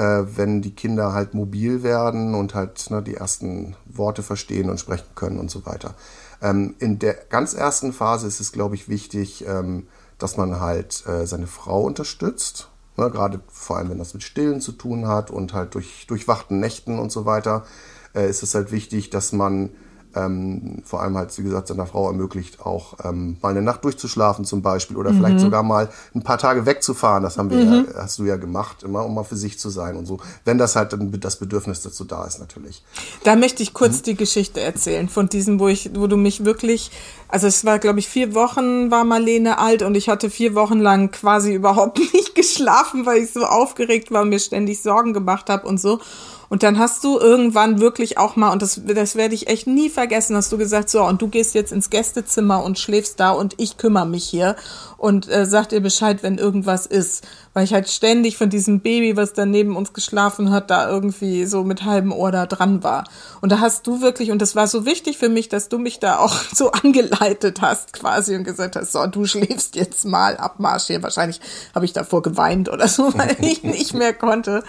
[0.00, 4.80] äh, wenn die Kinder halt mobil werden und halt ne, die ersten Worte verstehen und
[4.80, 5.94] sprechen können und so weiter.
[6.40, 11.04] Ähm, in der ganz ersten Phase ist es, glaube ich, wichtig, ähm, dass man halt
[11.06, 12.70] äh, seine Frau unterstützt.
[12.96, 16.60] Ne, Gerade vor allem, wenn das mit Stillen zu tun hat und halt durch durchwachten
[16.60, 17.66] Nächten und so weiter,
[18.14, 19.68] äh, ist es halt wichtig, dass man
[20.14, 24.44] ähm, vor allem halt, wie gesagt, seiner Frau ermöglicht, auch ähm, mal eine Nacht durchzuschlafen
[24.44, 25.18] zum Beispiel oder mhm.
[25.18, 27.22] vielleicht sogar mal ein paar Tage wegzufahren.
[27.22, 27.86] Das haben wir mhm.
[27.88, 30.18] ja, hast du ja gemacht, immer um mal für sich zu sein und so.
[30.44, 32.82] Wenn das halt das Bedürfnis dazu da ist, natürlich.
[33.24, 34.02] Da möchte ich kurz mhm.
[34.02, 36.90] die Geschichte erzählen von diesem, wo ich, wo du mich wirklich,
[37.28, 40.80] also es war, glaube ich, vier Wochen war Marlene alt und ich hatte vier Wochen
[40.80, 45.48] lang quasi überhaupt nicht geschlafen, weil ich so aufgeregt war und mir ständig Sorgen gemacht
[45.48, 46.00] habe und so.
[46.50, 49.88] Und dann hast du irgendwann wirklich auch mal, und das, das werde ich echt nie
[49.88, 53.54] vergessen, hast du gesagt, so, und du gehst jetzt ins Gästezimmer und schläfst da und
[53.58, 54.56] ich kümmere mich hier
[54.98, 57.24] und äh, sag dir Bescheid, wenn irgendwas ist.
[57.54, 61.44] Weil ich halt ständig von diesem Baby, was da neben uns geschlafen hat, da irgendwie
[61.44, 63.04] so mit halbem Ohr da dran war.
[63.40, 66.00] Und da hast du wirklich, und das war so wichtig für mich, dass du mich
[66.00, 70.88] da auch so angeleitet hast quasi und gesagt hast, so, du schläfst jetzt mal, Abmarsch
[70.88, 71.00] hier.
[71.04, 71.40] Wahrscheinlich
[71.76, 74.64] habe ich davor geweint oder so, weil ich nicht mehr konnte.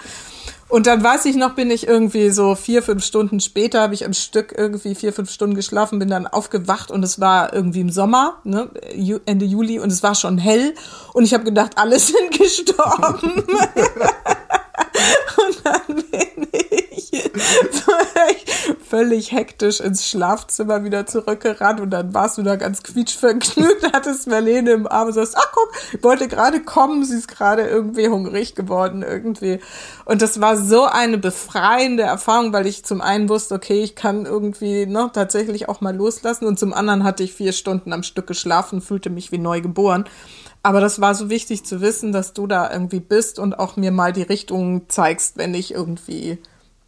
[0.72, 4.06] Und dann weiß ich noch, bin ich irgendwie so vier, fünf Stunden später, habe ich
[4.06, 7.90] am Stück irgendwie vier, fünf Stunden geschlafen, bin dann aufgewacht und es war irgendwie im
[7.90, 8.70] Sommer, ne,
[9.26, 10.74] Ende Juli und es war schon hell
[11.12, 13.34] und ich habe gedacht, alle sind gestorben.
[15.36, 16.81] und dann bin ich
[18.92, 24.72] völlig hektisch ins Schlafzimmer wieder zurückgerannt und dann warst du da ganz quietschvergnügt, hattest Marlene
[24.72, 28.54] im Arm und sagst, ach guck, ich wollte gerade kommen, sie ist gerade irgendwie hungrig
[28.54, 29.60] geworden irgendwie.
[30.04, 34.26] Und das war so eine befreiende Erfahrung, weil ich zum einen wusste, okay, ich kann
[34.26, 38.26] irgendwie ne, tatsächlich auch mal loslassen und zum anderen hatte ich vier Stunden am Stück
[38.26, 40.04] geschlafen, fühlte mich wie neu geboren.
[40.62, 43.90] Aber das war so wichtig zu wissen, dass du da irgendwie bist und auch mir
[43.90, 46.36] mal die Richtung zeigst, wenn ich irgendwie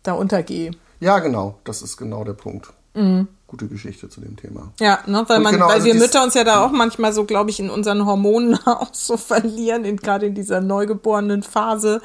[0.03, 0.73] da untergehe.
[1.01, 1.59] Ja, genau.
[1.65, 2.73] Das ist genau der Punkt.
[2.95, 3.29] Mhm.
[3.47, 4.73] Gute Geschichte zu dem Thema.
[4.81, 7.25] Ja, ne, weil, man, genau, weil also wir Mütter uns ja da auch manchmal so,
[7.25, 12.01] glaube ich, in unseren Hormonen auch so verlieren, in, gerade in dieser neugeborenen Phase.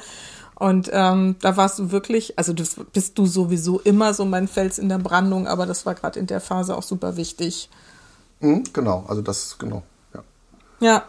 [0.54, 4.78] Und ähm, da warst du wirklich, also das bist du sowieso immer so mein Fels
[4.78, 7.70] in der Brandung, aber das war gerade in der Phase auch super wichtig.
[8.40, 10.22] Mhm, genau, also das, genau, ja.
[10.80, 11.04] Ja,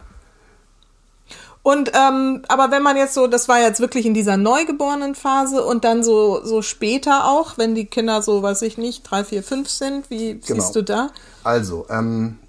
[1.63, 5.63] und ähm, aber wenn man jetzt so, das war jetzt wirklich in dieser neugeborenen Phase
[5.63, 9.43] und dann so so später auch, wenn die Kinder so, weiß ich nicht, drei, vier,
[9.43, 10.61] fünf sind, wie genau.
[10.61, 11.11] siehst du da?
[11.43, 12.39] Also ähm,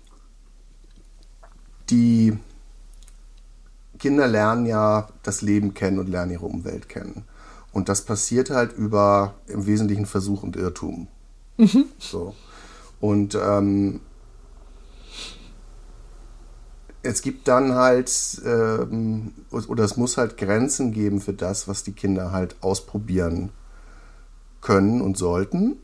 [1.91, 2.39] die
[3.99, 7.25] Kinder lernen ja das Leben kennen und lernen ihre Umwelt kennen.
[7.73, 11.07] Und das passiert halt über im Wesentlichen Versuch und Irrtum.
[11.57, 11.85] Mhm.
[11.99, 12.35] So.
[13.01, 14.01] Und ähm,
[17.03, 21.93] es gibt dann halt, ähm, oder es muss halt Grenzen geben für das, was die
[21.93, 23.51] Kinder halt ausprobieren
[24.61, 25.77] können und sollten.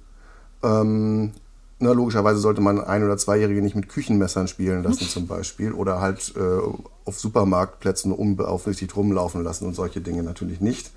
[0.63, 1.33] Ähm,
[1.81, 6.01] ne, logischerweise sollte man ein- oder zweijährige nicht mit Küchenmessern spielen lassen zum Beispiel oder
[6.01, 6.61] halt äh,
[7.05, 10.91] auf Supermarktplätzen unbeaufsichtigt rumlaufen lassen und solche Dinge natürlich nicht.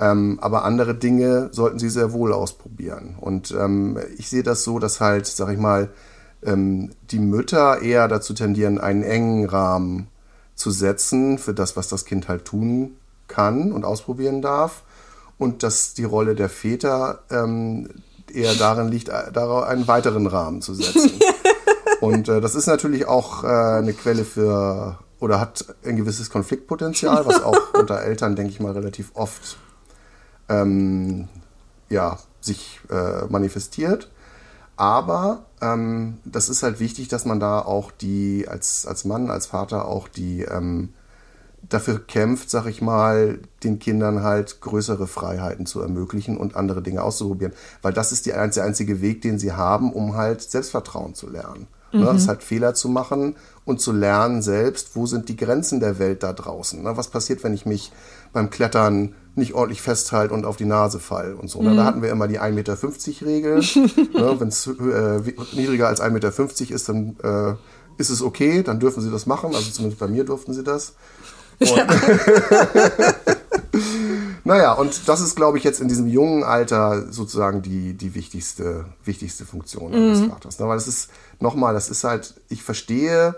[0.00, 3.16] Ähm, aber andere Dinge sollten sie sehr wohl ausprobieren.
[3.20, 5.90] Und ähm, ich sehe das so, dass halt, sag ich mal,
[6.44, 10.08] ähm, die Mütter eher dazu tendieren, einen engen Rahmen
[10.54, 12.96] zu setzen für das, was das Kind halt tun
[13.28, 14.82] kann und ausprobieren darf.
[15.38, 17.88] Und dass die Rolle der Väter ähm,
[18.32, 21.12] eher darin liegt, äh, einen weiteren Rahmen zu setzen.
[22.00, 27.26] und äh, das ist natürlich auch äh, eine Quelle für oder hat ein gewisses Konfliktpotenzial,
[27.26, 29.56] was auch unter Eltern, denke ich mal, relativ oft
[30.48, 31.28] ähm,
[31.88, 34.10] ja, sich äh, manifestiert.
[34.82, 39.46] Aber ähm, das ist halt wichtig, dass man da auch die, als, als Mann, als
[39.46, 40.88] Vater auch die ähm,
[41.62, 47.04] dafür kämpft, sag ich mal, den Kindern halt größere Freiheiten zu ermöglichen und andere Dinge
[47.04, 47.52] auszuprobieren.
[47.80, 51.68] Weil das ist die, der einzige Weg, den sie haben, um halt Selbstvertrauen zu lernen.
[51.92, 52.00] Mhm.
[52.00, 55.80] Ne, das ist halt Fehler zu machen und zu lernen selbst, wo sind die Grenzen
[55.80, 56.82] der Welt da draußen.
[56.82, 56.96] Ne?
[56.96, 57.92] Was passiert, wenn ich mich
[58.32, 61.62] beim Klettern nicht ordentlich festhalte und auf die Nase fall und so.
[61.62, 61.70] Ne?
[61.70, 61.76] Mhm.
[61.76, 62.76] Da hatten wir immer die 1,50 Meter
[63.26, 63.54] Regel.
[64.14, 64.40] ne?
[64.40, 67.54] Wenn es äh, niedriger als 1,50 Meter ist, dann äh,
[67.98, 69.54] ist es okay, dann dürfen sie das machen.
[69.54, 70.94] Also zumindest bei mir durften sie das.
[71.60, 71.86] Ja.
[74.44, 78.86] naja, und das ist, glaube ich, jetzt in diesem jungen Alter sozusagen die, die wichtigste,
[79.04, 80.10] wichtigste Funktion mhm.
[80.10, 80.58] des Vaters.
[80.58, 80.68] Ne?
[80.68, 83.36] Weil es ist, nochmal, das ist halt, ich verstehe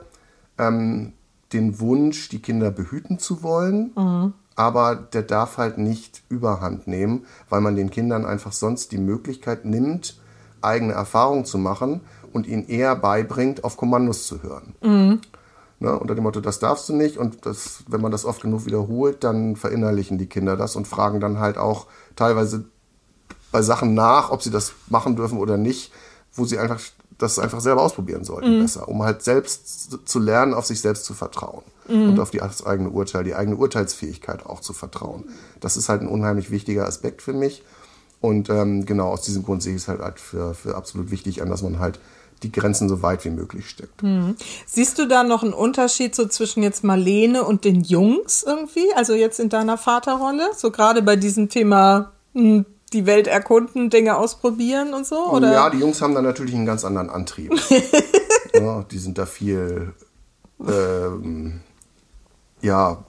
[0.59, 1.13] ähm,
[1.53, 4.35] den Wunsch, die Kinder behüten zu wollen, mhm.
[4.57, 9.65] aber der darf halt nicht überhand nehmen, weil man den Kindern einfach sonst die Möglichkeit
[9.65, 10.21] nimmt,
[10.61, 12.01] eigene Erfahrungen zu machen
[12.33, 14.75] und ihnen eher beibringt, auf Kommandos zu hören.
[14.83, 15.21] Mhm.
[15.81, 17.19] Ne, unter dem Motto, das darfst du nicht.
[17.19, 21.21] Und das, wenn man das oft genug wiederholt, dann verinnerlichen die Kinder das und fragen
[21.21, 21.87] dann halt auch
[22.17, 22.65] teilweise
[23.53, 25.93] bei Sachen nach, ob sie das machen dürfen oder nicht,
[26.33, 26.81] wo sie einfach
[27.19, 28.63] das einfach selber ausprobieren sollten, mhm.
[28.63, 32.11] besser, um halt selbst zu lernen, auf sich selbst zu vertrauen mhm.
[32.11, 35.25] und auf die, das eigene Urteil, die eigene Urteilsfähigkeit auch zu vertrauen.
[35.61, 37.63] Das ist halt ein unheimlich wichtiger Aspekt für mich.
[38.21, 41.43] Und ähm, genau aus diesem Grund sehe ich es halt, halt für, für absolut wichtig
[41.43, 42.01] an, dass man halt
[42.43, 44.03] die Grenzen so weit wie möglich steckt.
[44.03, 44.37] Hm.
[44.67, 48.93] Siehst du da noch einen Unterschied so zwischen jetzt Marlene und den Jungs irgendwie?
[48.95, 50.51] Also jetzt in deiner Vaterrolle?
[50.57, 55.31] So gerade bei diesem Thema hm, die Welt erkunden, Dinge ausprobieren und so?
[55.31, 55.53] Oder?
[55.53, 57.53] Ja, die Jungs haben da natürlich einen ganz anderen Antrieb.
[58.55, 59.93] ja, die sind da viel,
[60.67, 61.61] ähm,
[62.63, 63.05] ja,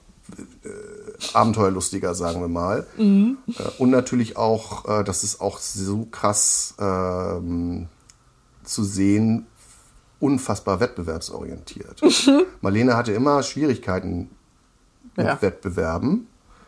[0.63, 2.85] äh, abenteuerlustiger, sagen wir mal.
[2.97, 3.37] Mhm.
[3.47, 7.87] Äh, und natürlich auch, äh, das ist auch so krass ähm,
[8.63, 9.45] zu sehen,
[10.19, 12.01] unfassbar wettbewerbsorientiert.
[12.61, 14.31] Marlene hatte immer Schwierigkeiten
[15.15, 15.41] mit ja.
[15.41, 16.27] Wettbewerben.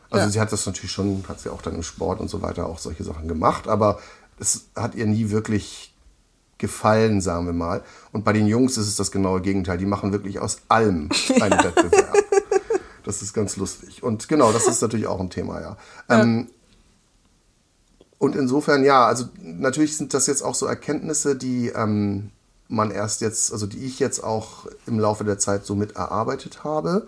[0.09, 0.31] Also ja.
[0.31, 2.79] sie hat das natürlich schon, hat sie auch dann im Sport und so weiter auch
[2.79, 3.99] solche Sachen gemacht, aber
[4.39, 5.93] es hat ihr nie wirklich
[6.57, 7.83] gefallen, sagen wir mal.
[8.11, 9.77] Und bei den Jungs ist es das genaue Gegenteil.
[9.77, 11.09] Die machen wirklich aus allem
[11.41, 12.15] einen Wettbewerb.
[13.03, 14.03] Das ist ganz lustig.
[14.03, 15.77] Und genau, das ist natürlich auch ein Thema, ja.
[16.09, 16.21] ja.
[16.21, 16.47] Ähm,
[18.17, 22.31] und insofern, ja, also natürlich sind das jetzt auch so Erkenntnisse, die ähm,
[22.67, 26.63] man erst jetzt, also die ich jetzt auch im Laufe der Zeit so mit erarbeitet
[26.63, 27.07] habe.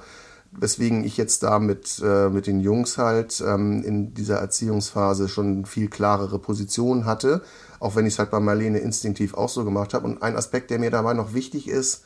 [0.52, 5.66] Weswegen ich jetzt da mit, äh, mit den Jungs halt ähm, in dieser Erziehungsphase schon
[5.66, 7.44] viel klarere Positionen hatte,
[7.80, 10.08] auch wenn ich es halt bei Marlene instinktiv auch so gemacht habe.
[10.08, 12.04] Und ein Aspekt, der mir dabei noch wichtig ist,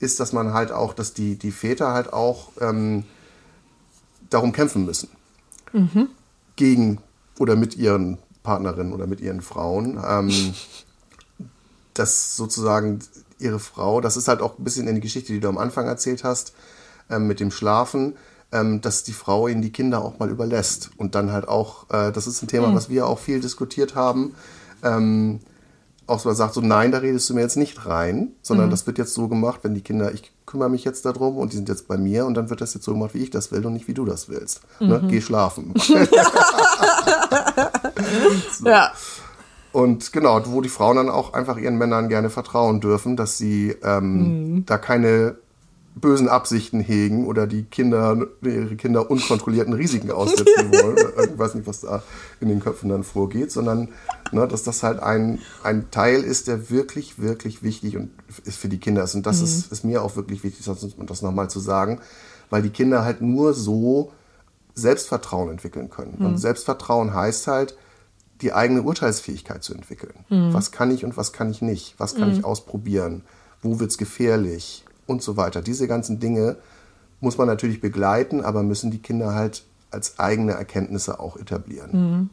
[0.00, 3.04] ist, dass man halt auch, dass die, die Väter halt auch ähm,
[4.30, 5.08] darum kämpfen müssen.
[5.72, 6.08] Mhm.
[6.56, 6.98] Gegen
[7.38, 10.54] oder mit ihren Partnerinnen oder mit ihren Frauen, ähm,
[11.94, 13.00] dass sozusagen
[13.38, 15.86] ihre Frau, das ist halt auch ein bisschen in die Geschichte, die du am Anfang
[15.86, 16.54] erzählt hast,
[17.10, 18.16] ähm, mit dem Schlafen,
[18.52, 20.90] ähm, dass die Frau ihnen die Kinder auch mal überlässt.
[20.96, 22.74] Und dann halt auch, äh, das ist ein Thema, mhm.
[22.74, 24.34] was wir auch viel diskutiert haben,
[24.82, 25.40] ähm,
[26.06, 28.70] auch so sagt, so nein, da redest du mir jetzt nicht rein, sondern mhm.
[28.70, 31.56] das wird jetzt so gemacht, wenn die Kinder, ich kümmere mich jetzt darum und die
[31.56, 33.66] sind jetzt bei mir und dann wird das jetzt so gemacht, wie ich das will
[33.66, 34.62] und nicht wie du das willst.
[34.80, 34.98] Ne?
[34.98, 35.04] Mhm.
[35.04, 35.10] Ne?
[35.10, 35.74] Geh schlafen.
[38.58, 38.66] so.
[38.66, 38.92] Ja.
[39.72, 43.76] Und genau, wo die Frauen dann auch einfach ihren Männern gerne vertrauen dürfen, dass sie
[43.82, 44.66] ähm, mhm.
[44.66, 45.36] da keine
[46.00, 50.96] bösen Absichten hegen oder die Kinder, ihre Kinder unkontrollierten Risiken aussetzen wollen.
[51.32, 52.02] Ich weiß nicht, was da
[52.40, 53.88] in den Köpfen dann vorgeht, sondern
[54.32, 58.10] ne, dass das halt ein, ein Teil ist, der wirklich, wirklich wichtig und
[58.44, 59.14] ist für die Kinder ist.
[59.14, 59.44] Und das mhm.
[59.44, 62.00] ist, ist mir auch wirklich wichtig, das, das nochmal zu sagen,
[62.50, 64.12] weil die Kinder halt nur so
[64.74, 66.16] Selbstvertrauen entwickeln können.
[66.18, 66.26] Mhm.
[66.26, 67.76] Und Selbstvertrauen heißt halt,
[68.40, 70.14] die eigene Urteilsfähigkeit zu entwickeln.
[70.28, 70.52] Mhm.
[70.52, 71.94] Was kann ich und was kann ich nicht?
[71.98, 72.44] Was kann ich mhm.
[72.44, 73.22] ausprobieren?
[73.62, 74.84] Wo wird es gefährlich?
[75.08, 75.62] Und so weiter.
[75.62, 76.56] Diese ganzen Dinge
[77.20, 81.90] muss man natürlich begleiten, aber müssen die Kinder halt als eigene Erkenntnisse auch etablieren.
[81.92, 82.30] Mhm.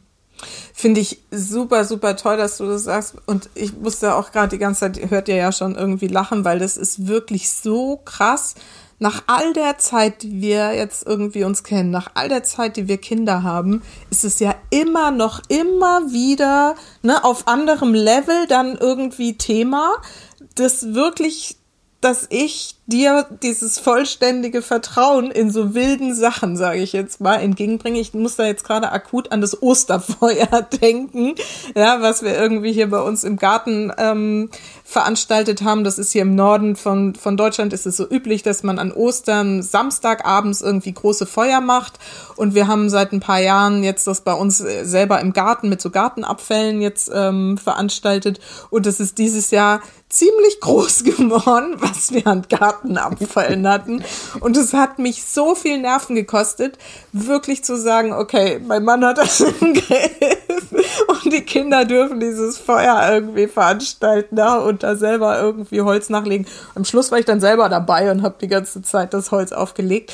[0.74, 3.14] Finde ich super, super toll, dass du das sagst.
[3.26, 6.58] Und ich musste auch gerade die ganze Zeit, hört ihr ja schon irgendwie lachen, weil
[6.58, 8.54] das ist wirklich so krass.
[8.98, 12.88] Nach all der Zeit, die wir jetzt irgendwie uns kennen, nach all der Zeit, die
[12.88, 18.76] wir Kinder haben, ist es ja immer noch, immer wieder ne, auf anderem Level dann
[18.76, 19.96] irgendwie Thema,
[20.54, 21.58] das wirklich
[22.00, 27.98] dass ich dir dieses vollständige Vertrauen in so wilden Sachen, sage ich jetzt mal, entgegenbringe.
[27.98, 31.34] Ich muss da jetzt gerade akut an das Osterfeuer denken,
[31.74, 34.50] ja, was wir irgendwie hier bei uns im Garten ähm,
[34.84, 35.82] veranstaltet haben.
[35.82, 38.92] Das ist hier im Norden von, von Deutschland ist es so üblich, dass man an
[38.92, 41.98] Ostern Samstagabends irgendwie große Feuer macht.
[42.36, 45.80] Und wir haben seit ein paar Jahren jetzt das bei uns selber im Garten mit
[45.80, 48.38] so Gartenabfällen jetzt ähm, veranstaltet.
[48.70, 52.46] Und das ist dieses Jahr ziemlich groß geworden, was wir an
[52.76, 54.04] Gartenabfällen hatten.
[54.40, 56.78] Und es hat mich so viel Nerven gekostet,
[57.12, 60.72] wirklich zu sagen, okay, mein Mann hat das im Griff
[61.08, 64.36] und die Kinder dürfen dieses Feuer irgendwie veranstalten.
[64.36, 66.46] Ja, und da selber irgendwie Holz nachlegen.
[66.74, 70.12] Am Schluss war ich dann selber dabei und habe die ganze Zeit das Holz aufgelegt.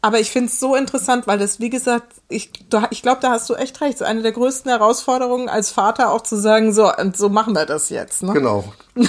[0.00, 2.52] Aber ich finde es so interessant, weil das, wie gesagt, ich,
[2.90, 4.00] ich glaube, da hast du echt recht.
[4.00, 7.88] Eine der größten Herausforderungen als Vater auch zu sagen, so, und so machen wir das
[7.88, 8.22] jetzt.
[8.22, 8.32] Ne?
[8.32, 8.64] Genau.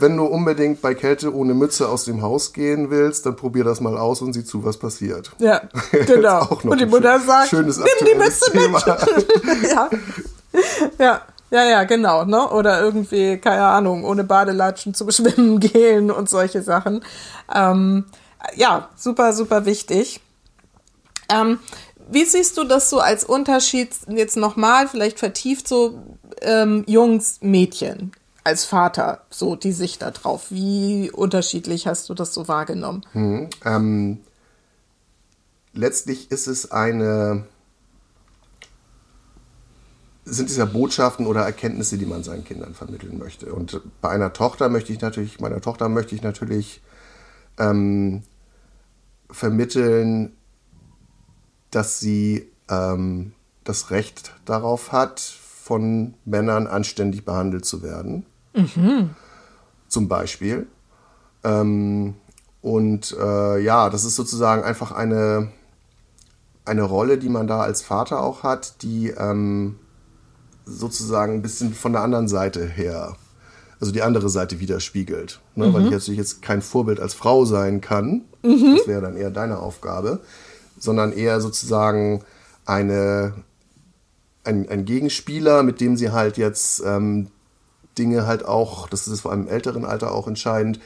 [0.00, 3.80] Wenn du unbedingt bei Kälte ohne Mütze aus dem Haus gehen willst, dann probier das
[3.80, 5.32] mal aus und sieh zu, was passiert.
[5.38, 5.62] Ja,
[6.06, 6.46] genau.
[6.64, 8.82] und die Mutter sagt, nimm die Mütze Thema.
[8.86, 9.70] mit.
[9.70, 9.90] ja.
[10.98, 11.20] ja.
[11.50, 12.46] Ja, ja, genau, ne?
[12.50, 17.02] Oder irgendwie, keine Ahnung, ohne Badelatschen zum Schwimmen gehen und solche Sachen.
[17.54, 18.04] Ähm,
[18.54, 20.20] ja, super, super wichtig.
[21.30, 21.58] Ähm,
[22.10, 25.98] wie siehst du das so als Unterschied jetzt nochmal, vielleicht vertieft so
[26.42, 28.12] ähm, Jungs, Mädchen
[28.48, 30.46] als Vater, so die Sicht da drauf?
[30.50, 33.04] Wie unterschiedlich hast du das so wahrgenommen?
[33.12, 34.20] Hm, ähm,
[35.74, 37.44] letztlich ist es eine
[40.24, 43.52] sind es ja Botschaften oder Erkenntnisse, die man seinen Kindern vermitteln möchte.
[43.52, 46.82] Und bei einer Tochter möchte ich natürlich, meiner Tochter möchte ich natürlich
[47.58, 48.22] ähm,
[49.30, 50.36] vermitteln,
[51.70, 53.32] dass sie ähm,
[53.64, 58.24] das Recht darauf hat, von Männern anständig behandelt zu werden.
[58.58, 59.10] Mhm.
[59.88, 60.66] Zum Beispiel.
[61.44, 62.14] Ähm,
[62.60, 65.50] und äh, ja, das ist sozusagen einfach eine,
[66.64, 69.76] eine Rolle, die man da als Vater auch hat, die ähm,
[70.64, 73.16] sozusagen ein bisschen von der anderen Seite her,
[73.80, 75.40] also die andere Seite widerspiegelt.
[75.54, 75.68] Ne?
[75.68, 75.74] Mhm.
[75.74, 78.76] Weil ich natürlich jetzt kein Vorbild als Frau sein kann, mhm.
[78.76, 80.20] das wäre dann eher deine Aufgabe,
[80.78, 82.24] sondern eher sozusagen
[82.66, 83.34] eine,
[84.44, 87.28] ein, ein Gegenspieler, mit dem sie halt jetzt ähm,
[87.98, 90.78] Dinge halt auch, das ist vor allem im älteren Alter auch entscheidend,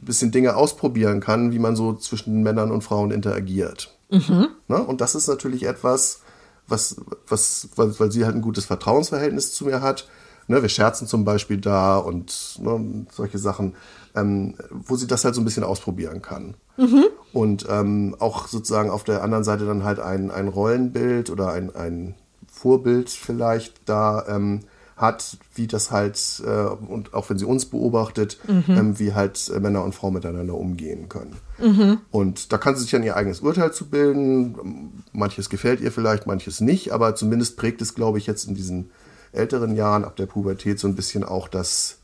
[0.00, 3.96] ein bisschen Dinge ausprobieren kann, wie man so zwischen Männern und Frauen interagiert.
[4.10, 4.48] Mhm.
[4.68, 4.82] Ne?
[4.82, 6.20] Und das ist natürlich etwas,
[6.68, 6.96] was,
[7.28, 10.08] was, weil, weil sie halt ein gutes Vertrauensverhältnis zu mir hat.
[10.48, 13.74] Ne, wir scherzen zum Beispiel da und ne, solche Sachen,
[14.14, 16.54] ähm, wo sie das halt so ein bisschen ausprobieren kann.
[16.76, 17.06] Mhm.
[17.32, 21.74] Und ähm, auch sozusagen auf der anderen Seite dann halt ein, ein Rollenbild oder ein,
[21.74, 22.14] ein
[22.46, 24.60] Vorbild vielleicht da ähm,
[24.96, 28.64] hat, wie das halt, äh, und auch wenn sie uns beobachtet, mhm.
[28.68, 31.36] ähm, wie halt äh, Männer und Frauen miteinander umgehen können.
[31.58, 32.00] Mhm.
[32.10, 35.04] Und da kann sie sich dann ihr eigenes Urteil zu bilden.
[35.12, 38.90] Manches gefällt ihr vielleicht, manches nicht, aber zumindest prägt es, glaube ich, jetzt in diesen
[39.32, 41.98] älteren Jahren ab der Pubertät so ein bisschen auch das,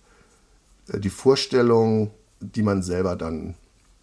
[0.88, 3.54] äh, die Vorstellung, die man selber dann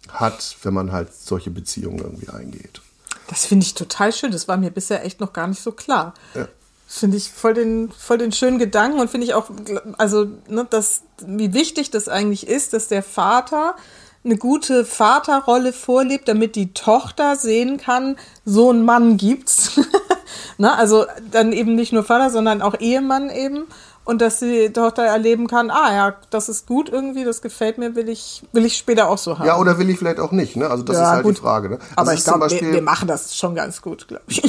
[0.08, 2.80] hat, wenn man halt solche Beziehungen irgendwie eingeht.
[3.28, 4.32] Das finde ich total schön.
[4.32, 6.14] Das war mir bisher echt noch gar nicht so klar.
[6.34, 6.48] Ja.
[6.92, 9.48] Finde ich voll den, voll den schönen Gedanken und finde ich auch,
[9.96, 13.76] also, ne, dass, wie wichtig das eigentlich ist, dass der Vater
[14.24, 19.78] eine gute Vaterrolle vorlebt, damit die Tochter sehen kann, so ein Mann gibt's.
[20.58, 23.68] ne, also dann eben nicht nur Vater, sondern auch Ehemann eben.
[24.04, 27.94] Und dass die Tochter erleben kann, ah ja, das ist gut irgendwie, das gefällt mir,
[27.94, 29.46] will ich, will ich später auch so haben.
[29.46, 30.68] Ja, oder will ich vielleicht auch nicht, ne?
[30.68, 31.36] Also das ja, ist halt gut.
[31.36, 31.68] die Frage.
[31.70, 31.78] Ne?
[31.94, 34.42] Aber ich glaube, wir, wir, machen das schon ganz gut, glaube ich.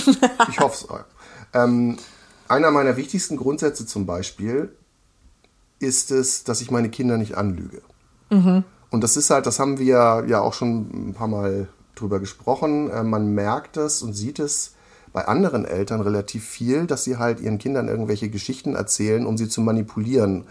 [0.49, 0.87] ich hoffe es.
[1.53, 1.97] Ähm,
[2.51, 4.75] einer meiner wichtigsten Grundsätze zum Beispiel
[5.79, 7.81] ist es, dass ich meine Kinder nicht anlüge.
[8.29, 8.63] Mhm.
[8.91, 12.89] Und das ist halt, das haben wir ja auch schon ein paar Mal drüber gesprochen.
[12.91, 14.75] Äh, man merkt es und sieht es
[15.13, 19.49] bei anderen Eltern relativ viel, dass sie halt ihren Kindern irgendwelche Geschichten erzählen, um sie
[19.49, 20.45] zu manipulieren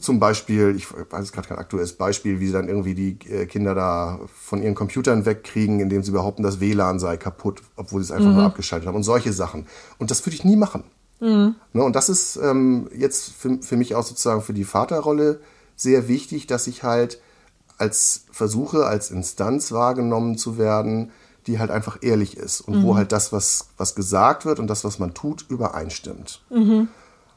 [0.00, 3.74] zum Beispiel, ich weiß gerade kein aktuelles Beispiel, wie sie dann irgendwie die äh, Kinder
[3.74, 8.12] da von ihren Computern wegkriegen, indem sie behaupten, das WLAN sei kaputt, obwohl sie es
[8.12, 8.36] einfach mhm.
[8.36, 9.66] nur abgeschaltet haben und solche Sachen.
[9.98, 10.84] Und das würde ich nie machen.
[11.20, 11.56] Mhm.
[11.72, 15.40] Ne, und das ist ähm, jetzt für, für mich auch sozusagen für die Vaterrolle
[15.76, 17.20] sehr wichtig, dass ich halt
[17.76, 21.12] als versuche, als Instanz wahrgenommen zu werden,
[21.46, 22.82] die halt einfach ehrlich ist und mhm.
[22.82, 26.42] wo halt das, was, was gesagt wird und das, was man tut, übereinstimmt.
[26.50, 26.88] Mhm.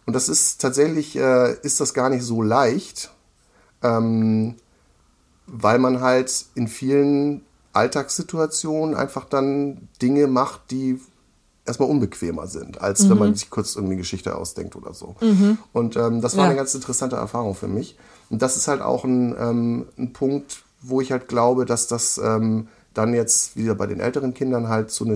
[0.06, 3.12] Und das ist tatsächlich, äh, ist das gar nicht so leicht,
[3.84, 4.56] ähm,
[5.46, 7.42] weil man halt in vielen
[7.74, 11.00] Alltagssituationen einfach dann Dinge macht, die
[11.66, 13.10] erstmal unbequemer sind, als mhm.
[13.10, 13.36] wenn man mhm.
[13.36, 15.16] sich kurz irgendwie eine Geschichte ausdenkt oder so.
[15.22, 15.58] Mhm.
[15.74, 16.50] Und ähm, das war ja.
[16.50, 17.98] eine ganz interessante Erfahrung für mich.
[18.30, 22.18] Und das ist halt auch ein, ähm, ein Punkt, wo ich halt glaube, dass das
[22.18, 25.16] ähm, dann jetzt wieder bei den älteren Kindern halt so eine,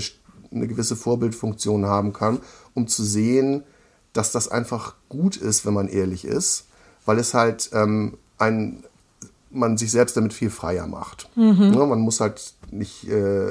[0.51, 2.39] eine gewisse Vorbildfunktion haben kann,
[2.73, 3.63] um zu sehen,
[4.16, 6.66] dass das einfach gut ist, wenn man ehrlich ist,
[7.05, 8.84] weil es halt ähm, ein,
[9.51, 11.30] man sich selbst damit viel freier macht.
[11.36, 11.74] Mhm.
[11.74, 13.49] Ja, man muss halt nicht, äh,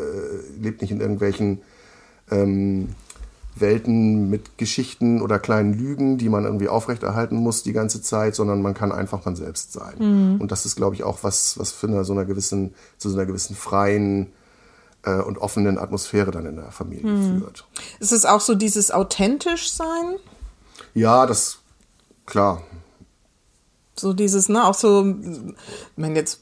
[0.59, 1.61] lebt nicht in irgendwelchen
[2.31, 2.95] ähm,
[3.57, 8.62] Welten mit Geschichten oder kleinen Lügen, die man irgendwie aufrechterhalten muss die ganze Zeit, sondern
[8.62, 9.95] man kann einfach man selbst sein.
[9.99, 10.41] Mhm.
[10.41, 13.17] Und das ist, glaube ich, auch was, was für eine, so einer gewissen, zu so
[13.17, 14.33] einer gewissen freien
[15.05, 17.39] äh, und offenen Atmosphäre dann in der Familie mhm.
[17.39, 17.67] führt.
[18.01, 20.17] Ist es auch so dieses authentisch sein?
[20.95, 21.59] Ja, das
[22.27, 22.62] klar.
[23.97, 26.41] So dieses, ne, auch so, ich meine jetzt,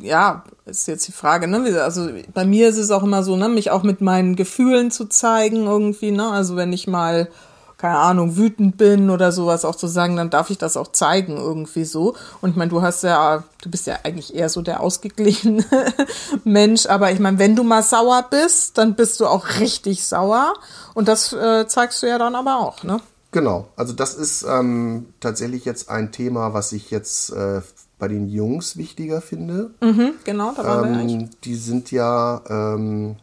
[0.00, 3.50] ja, ist jetzt die Frage, ne, also bei mir ist es auch immer so, ne,
[3.50, 7.28] mich auch mit meinen Gefühlen zu zeigen irgendwie, ne, also wenn ich mal,
[7.76, 11.36] keine Ahnung, wütend bin oder sowas auch zu sagen, dann darf ich das auch zeigen
[11.36, 12.14] irgendwie so.
[12.40, 15.62] Und ich meine, du hast ja, du bist ja eigentlich eher so der ausgeglichene
[16.44, 20.54] Mensch, aber ich meine, wenn du mal sauer bist, dann bist du auch richtig sauer
[20.94, 23.00] und das äh, zeigst du ja dann aber auch, ne?
[23.34, 27.62] Genau, also das ist ähm, tatsächlich jetzt ein Thema, was ich jetzt äh,
[27.98, 29.72] bei den Jungs wichtiger finde.
[29.80, 33.16] Mhm, genau, da waren ähm, wir Die sind ja ähm,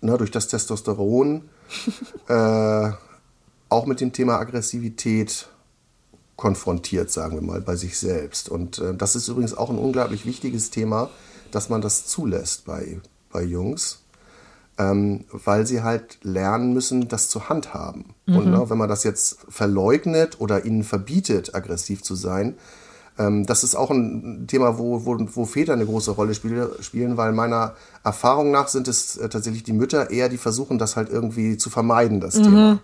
[0.00, 1.48] na, durch das Testosteron
[2.28, 2.90] äh,
[3.68, 5.48] auch mit dem Thema Aggressivität
[6.36, 8.48] konfrontiert, sagen wir mal, bei sich selbst.
[8.48, 11.10] Und äh, das ist übrigens auch ein unglaublich wichtiges Thema,
[11.50, 13.00] dass man das zulässt bei,
[13.32, 14.04] bei Jungs
[14.78, 18.14] ähm, weil sie halt lernen müssen, das zu handhaben.
[18.26, 18.36] Mhm.
[18.36, 22.56] Und ne, wenn man das jetzt verleugnet oder ihnen verbietet, aggressiv zu sein,
[23.18, 27.16] ähm, das ist auch ein Thema, wo, wo, wo Väter eine große Rolle spiel, spielen,
[27.16, 27.74] weil meiner
[28.04, 31.70] Erfahrung nach sind es äh, tatsächlich die Mütter eher, die versuchen, das halt irgendwie zu
[31.70, 32.42] vermeiden, das mhm.
[32.42, 32.78] Thema.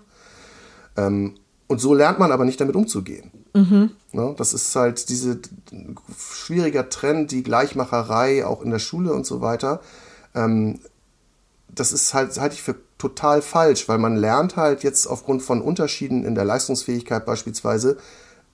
[0.96, 1.34] Ähm,
[1.66, 3.30] und so lernt man aber nicht damit umzugehen.
[3.54, 3.90] Mhm.
[4.12, 5.38] Ne, das ist halt diese
[6.18, 9.80] schwieriger Trend, die Gleichmacherei auch in der Schule und so weiter.
[10.34, 10.80] Ähm,
[11.74, 15.60] das ist halt, halte ich für total falsch, weil man lernt halt jetzt aufgrund von
[15.60, 17.96] Unterschieden in der Leistungsfähigkeit beispielsweise,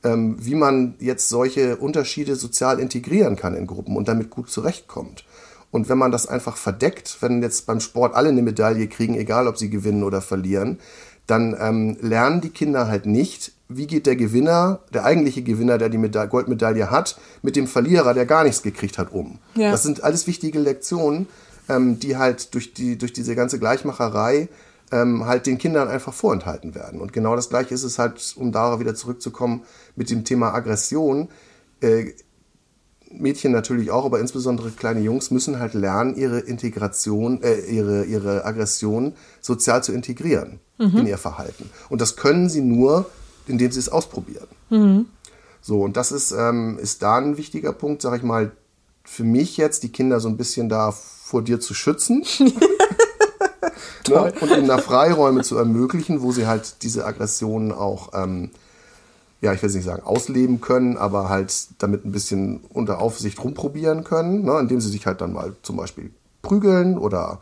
[0.05, 5.25] ähm, wie man jetzt solche Unterschiede sozial integrieren kann in Gruppen und damit gut zurechtkommt.
[5.71, 9.49] Und wenn man das einfach verdeckt, wenn jetzt beim Sport alle eine Medaille kriegen, egal
[9.49, 10.79] ob sie gewinnen oder verlieren,
[11.27, 15.91] dann ähm, lernen die Kinder halt nicht, wie geht der Gewinner, der eigentliche Gewinner, der
[15.91, 19.39] die Meda Goldmedaille hat, mit dem Verlierer, der gar nichts gekriegt hat, um.
[19.55, 19.71] Ja.
[19.71, 21.27] Das sind alles wichtige Lektionen,
[21.69, 24.49] ähm, die halt durch, die, durch diese ganze Gleichmacherei
[24.91, 27.01] ähm, halt den Kindern einfach vorenthalten werden.
[27.01, 29.63] Und genau das gleiche ist es halt, um darauf wieder zurückzukommen,
[29.97, 31.29] mit dem Thema Aggression.
[31.81, 32.13] Äh,
[33.11, 38.45] Mädchen natürlich auch, aber insbesondere kleine Jungs müssen halt lernen, ihre Integration, äh, ihre, ihre
[38.45, 40.99] Aggression sozial zu integrieren mhm.
[40.99, 41.71] in ihr Verhalten.
[41.89, 43.07] Und das können sie nur,
[43.47, 44.49] indem sie es ausprobieren.
[44.71, 45.07] Mhm.
[45.61, 48.53] So, und das ist, ähm, ist da ein wichtiger Punkt, sag ich mal,
[49.05, 50.95] für mich jetzt, die Kinder so ein bisschen da
[51.29, 52.25] vor dir zu schützen.
[54.09, 54.33] ne?
[54.41, 58.51] Und ihnen da Freiräume zu ermöglichen, wo sie halt diese Aggressionen auch, ähm,
[59.43, 64.05] ja, ich will nicht sagen ausleben können, aber halt damit ein bisschen unter Aufsicht rumprobieren
[64.05, 64.59] können, ne?
[64.59, 66.11] indem sie sich halt dann mal zum Beispiel
[66.41, 67.41] prügeln oder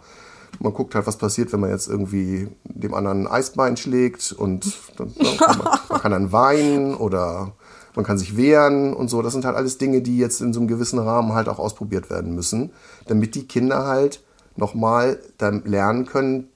[0.58, 4.72] man guckt halt, was passiert, wenn man jetzt irgendwie dem anderen ein Eisbein schlägt und
[4.96, 5.58] dann, ne, man,
[5.88, 7.52] man kann dann weinen oder
[7.96, 9.22] man kann sich wehren und so.
[9.22, 12.10] Das sind halt alles Dinge, die jetzt in so einem gewissen Rahmen halt auch ausprobiert
[12.10, 12.70] werden müssen,
[13.06, 14.22] damit die Kinder halt
[14.54, 16.48] nochmal dann lernen können,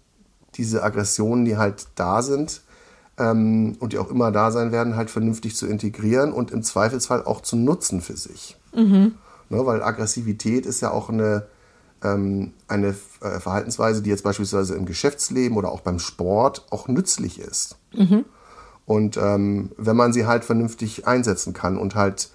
[0.55, 2.63] diese Aggressionen, die halt da sind
[3.19, 7.25] ähm, und die auch immer da sein werden, halt vernünftig zu integrieren und im Zweifelsfall
[7.25, 8.57] auch zu nutzen für sich.
[8.75, 9.15] Mhm.
[9.49, 11.47] Ne, weil Aggressivität ist ja auch eine,
[12.03, 17.41] ähm, eine äh, Verhaltensweise, die jetzt beispielsweise im Geschäftsleben oder auch beim Sport auch nützlich
[17.41, 17.77] ist.
[17.93, 18.25] Mhm.
[18.87, 22.31] Und ähm, wenn man sie halt vernünftig einsetzen kann und halt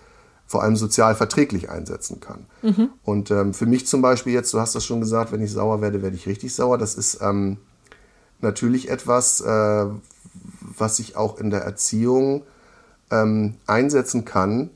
[0.48, 2.46] vor allem sozial verträglich einsetzen kann.
[2.62, 2.90] Mhm.
[3.04, 5.82] Und ähm, für mich zum Beispiel jetzt, du hast das schon gesagt, wenn ich sauer
[5.82, 6.78] werde, werde ich richtig sauer.
[6.78, 7.58] Das ist ähm,
[8.42, 9.86] natürlich etwas, äh,
[10.78, 12.44] was ich auch in der Erziehung
[13.10, 14.70] ähm, einsetzen kann,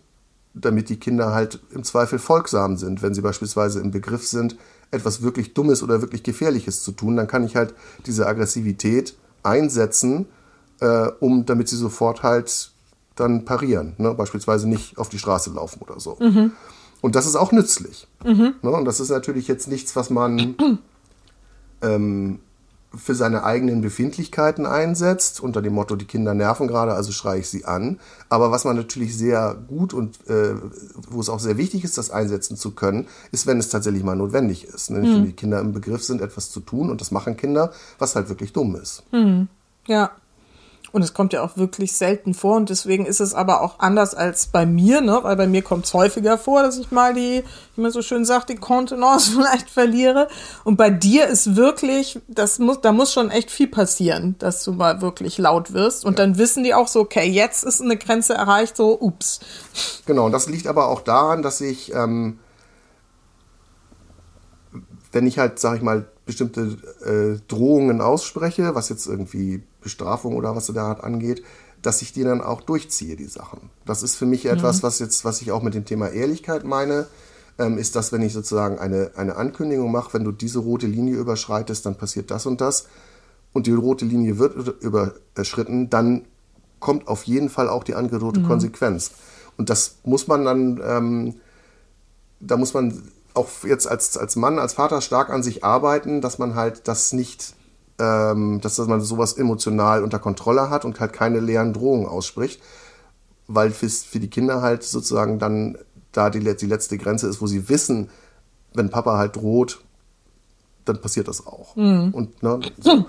[0.53, 3.01] damit die Kinder halt im Zweifel folgsam sind.
[3.01, 4.57] Wenn sie beispielsweise im Begriff sind,
[4.91, 7.75] etwas wirklich Dummes oder wirklich Gefährliches zu tun, dann kann ich halt
[8.07, 10.25] diese Aggressivität einsetzen,
[10.81, 12.71] äh, um damit sie sofort halt
[13.15, 13.93] dann parieren.
[13.97, 14.13] Ne?
[14.13, 16.17] Beispielsweise nicht auf die Straße laufen oder so.
[16.19, 16.51] Mhm.
[17.01, 18.07] Und das ist auch nützlich.
[18.23, 18.55] Mhm.
[18.61, 18.69] Ne?
[18.71, 20.55] Und das ist natürlich jetzt nichts, was man
[21.81, 22.39] ähm,
[22.95, 27.49] für seine eigenen Befindlichkeiten einsetzt, unter dem Motto, die Kinder nerven gerade, also schreie ich
[27.49, 27.99] sie an.
[28.29, 30.55] Aber was man natürlich sehr gut und äh,
[31.09, 34.15] wo es auch sehr wichtig ist, das einsetzen zu können, ist, wenn es tatsächlich mal
[34.15, 34.89] notwendig ist.
[34.89, 35.15] Nämlich, mhm.
[35.15, 38.27] wenn die Kinder im Begriff sind, etwas zu tun und das machen Kinder, was halt
[38.29, 39.03] wirklich dumm ist.
[39.11, 39.47] Mhm.
[39.85, 40.11] Ja.
[40.91, 44.15] Und es kommt ja auch wirklich selten vor und deswegen ist es aber auch anders
[44.15, 45.19] als bei mir, ne?
[45.21, 47.43] weil bei mir kommt es häufiger vor, dass ich mal die,
[47.75, 50.27] wie man so schön sagt, die Kontenance vielleicht verliere.
[50.63, 54.71] Und bei dir ist wirklich, das muss, da muss schon echt viel passieren, dass du
[54.73, 56.05] mal wirklich laut wirst.
[56.05, 56.25] Und ja.
[56.25, 59.39] dann wissen die auch so, okay, jetzt ist eine Grenze erreicht, so, ups.
[60.05, 62.39] Genau, und das liegt aber auch daran, dass ich, ähm,
[65.11, 70.55] wenn ich halt, sag ich mal, bestimmte äh, Drohungen ausspreche, was jetzt irgendwie Bestrafung oder
[70.55, 71.43] was der Art angeht,
[71.81, 73.69] dass ich die dann auch durchziehe, die Sachen.
[73.85, 74.83] Das ist für mich etwas, mhm.
[74.83, 77.07] was jetzt, was ich auch mit dem Thema Ehrlichkeit meine,
[77.57, 81.15] ähm, ist, dass wenn ich sozusagen eine, eine Ankündigung mache, wenn du diese rote Linie
[81.15, 82.87] überschreitest, dann passiert das und das
[83.53, 86.25] und die rote Linie wird überschritten, dann
[86.79, 88.47] kommt auf jeden Fall auch die angedrohte mhm.
[88.47, 89.11] Konsequenz.
[89.57, 91.35] Und das muss man dann, ähm,
[92.39, 93.03] da muss man
[93.33, 97.13] auch jetzt als, als Mann, als Vater stark an sich arbeiten, dass man halt das
[97.13, 97.53] nicht,
[97.99, 102.61] ähm, dass man sowas emotional unter Kontrolle hat und halt keine leeren Drohungen ausspricht,
[103.47, 105.77] weil für die Kinder halt sozusagen dann
[106.11, 108.09] da die, die letzte Grenze ist, wo sie wissen,
[108.73, 109.81] wenn Papa halt droht,
[110.85, 111.75] dann passiert das auch.
[111.75, 112.13] Mhm.
[112.13, 113.05] Und, ne, so.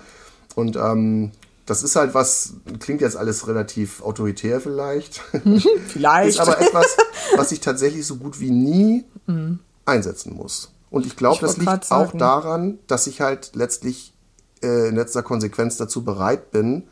[0.55, 1.33] und ähm,
[1.67, 5.23] das ist halt was, klingt jetzt alles relativ autoritär vielleicht.
[5.87, 6.31] vielleicht.
[6.31, 6.97] ist aber etwas,
[7.37, 9.61] was ich tatsächlich so gut wie nie mhm
[9.91, 10.71] einsetzen muss.
[10.91, 14.15] Und ich glaube, das liegt auch daran, dass ich halt letztlich
[14.63, 16.85] äh, in letzter Konsequenz dazu bereit bin,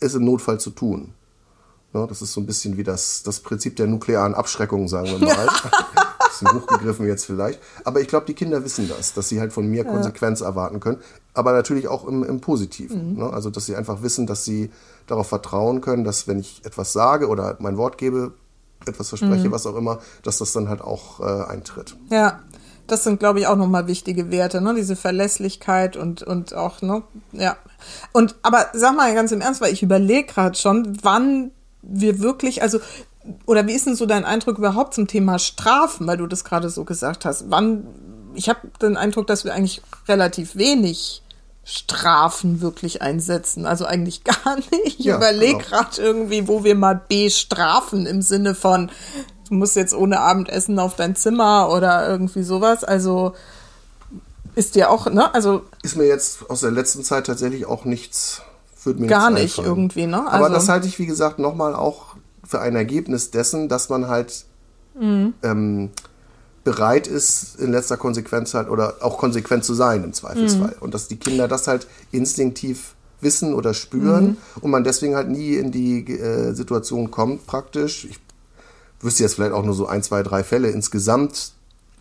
[0.00, 1.14] es im Notfall zu tun.
[1.92, 5.18] Ja, das ist so ein bisschen wie das, das Prinzip der nuklearen Abschreckung, sagen wir
[5.18, 5.48] mal.
[6.40, 7.60] bisschen hochgegriffen jetzt vielleicht.
[7.84, 10.98] Aber ich glaube, die Kinder wissen das, dass sie halt von mir Konsequenz erwarten können.
[11.34, 13.12] Aber natürlich auch im, im Positiven.
[13.12, 13.18] Mhm.
[13.18, 13.32] Ne?
[13.32, 14.70] Also, dass sie einfach wissen, dass sie
[15.06, 18.32] darauf vertrauen können, dass wenn ich etwas sage oder mein Wort gebe,
[18.86, 19.52] etwas verspreche, mhm.
[19.52, 21.96] was auch immer, dass das dann halt auch äh, eintritt.
[22.10, 22.40] Ja,
[22.90, 24.74] das sind, glaube ich, auch nochmal wichtige Werte, ne?
[24.74, 27.02] Diese Verlässlichkeit und, und auch, ne?
[27.32, 27.56] Ja.
[28.12, 31.50] Und aber sag mal ganz im Ernst, weil ich überlege gerade schon, wann
[31.82, 32.80] wir wirklich, also,
[33.46, 36.70] oder wie ist denn so dein Eindruck überhaupt zum Thema Strafen, weil du das gerade
[36.70, 37.50] so gesagt hast?
[37.50, 37.86] Wann,
[38.34, 41.22] ich habe den Eindruck, dass wir eigentlich relativ wenig
[41.64, 43.66] Strafen wirklich einsetzen.
[43.66, 44.98] Also eigentlich gar nicht.
[44.98, 45.68] Ich ja, überlege genau.
[45.68, 48.90] gerade irgendwie, wo wir mal bestrafen im Sinne von,
[49.50, 52.84] du musst jetzt ohne Abendessen auf dein Zimmer oder irgendwie sowas.
[52.84, 53.34] Also
[54.54, 55.34] ist dir auch, ne?
[55.34, 58.42] Also ist mir jetzt aus der letzten Zeit tatsächlich auch nichts,
[58.84, 59.68] würde mir gar nicht einfallen.
[59.68, 60.26] irgendwie, ne?
[60.26, 64.08] Also, Aber das halte ich wie gesagt nochmal auch für ein Ergebnis dessen, dass man
[64.08, 64.44] halt
[64.94, 65.34] mhm.
[65.42, 65.90] ähm,
[66.64, 70.74] bereit ist, in letzter Konsequenz halt oder auch konsequent zu sein im Zweifelsfall.
[70.76, 70.82] Mhm.
[70.82, 74.36] Und dass die Kinder das halt instinktiv wissen oder spüren mhm.
[74.60, 78.06] und man deswegen halt nie in die äh, Situation kommt, praktisch.
[78.06, 78.18] Ich
[79.00, 81.52] wüsste jetzt vielleicht auch nur so ein, zwei, drei Fälle insgesamt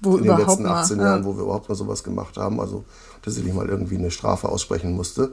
[0.01, 1.25] wo in den letzten 18 mal, Jahren, ja.
[1.25, 2.59] wo wir überhaupt mal sowas gemacht haben.
[2.59, 2.85] Also
[3.21, 5.31] tatsächlich mal irgendwie eine Strafe aussprechen musste.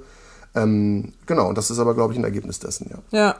[0.56, 2.98] Ähm, genau, und das ist aber, glaube ich, ein Ergebnis dessen, ja.
[3.16, 3.36] Ja,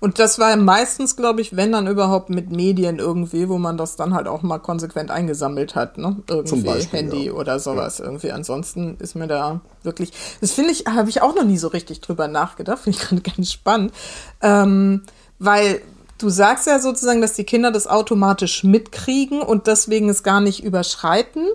[0.00, 3.96] und das war meistens, glaube ich, wenn dann überhaupt mit Medien irgendwie, wo man das
[3.96, 6.16] dann halt auch mal konsequent eingesammelt hat, ne?
[6.28, 7.32] Irgendwie Zum Beispiel, Handy ja.
[7.32, 8.06] oder sowas ja.
[8.06, 8.32] irgendwie.
[8.32, 12.00] Ansonsten ist mir da wirklich, das finde ich, habe ich auch noch nie so richtig
[12.00, 13.92] drüber nachgedacht, finde ich gerade ganz spannend,
[14.40, 15.02] ähm,
[15.38, 15.80] weil
[16.20, 20.62] du sagst ja sozusagen, dass die Kinder das automatisch mitkriegen und deswegen es gar nicht
[20.62, 21.46] überschreiten,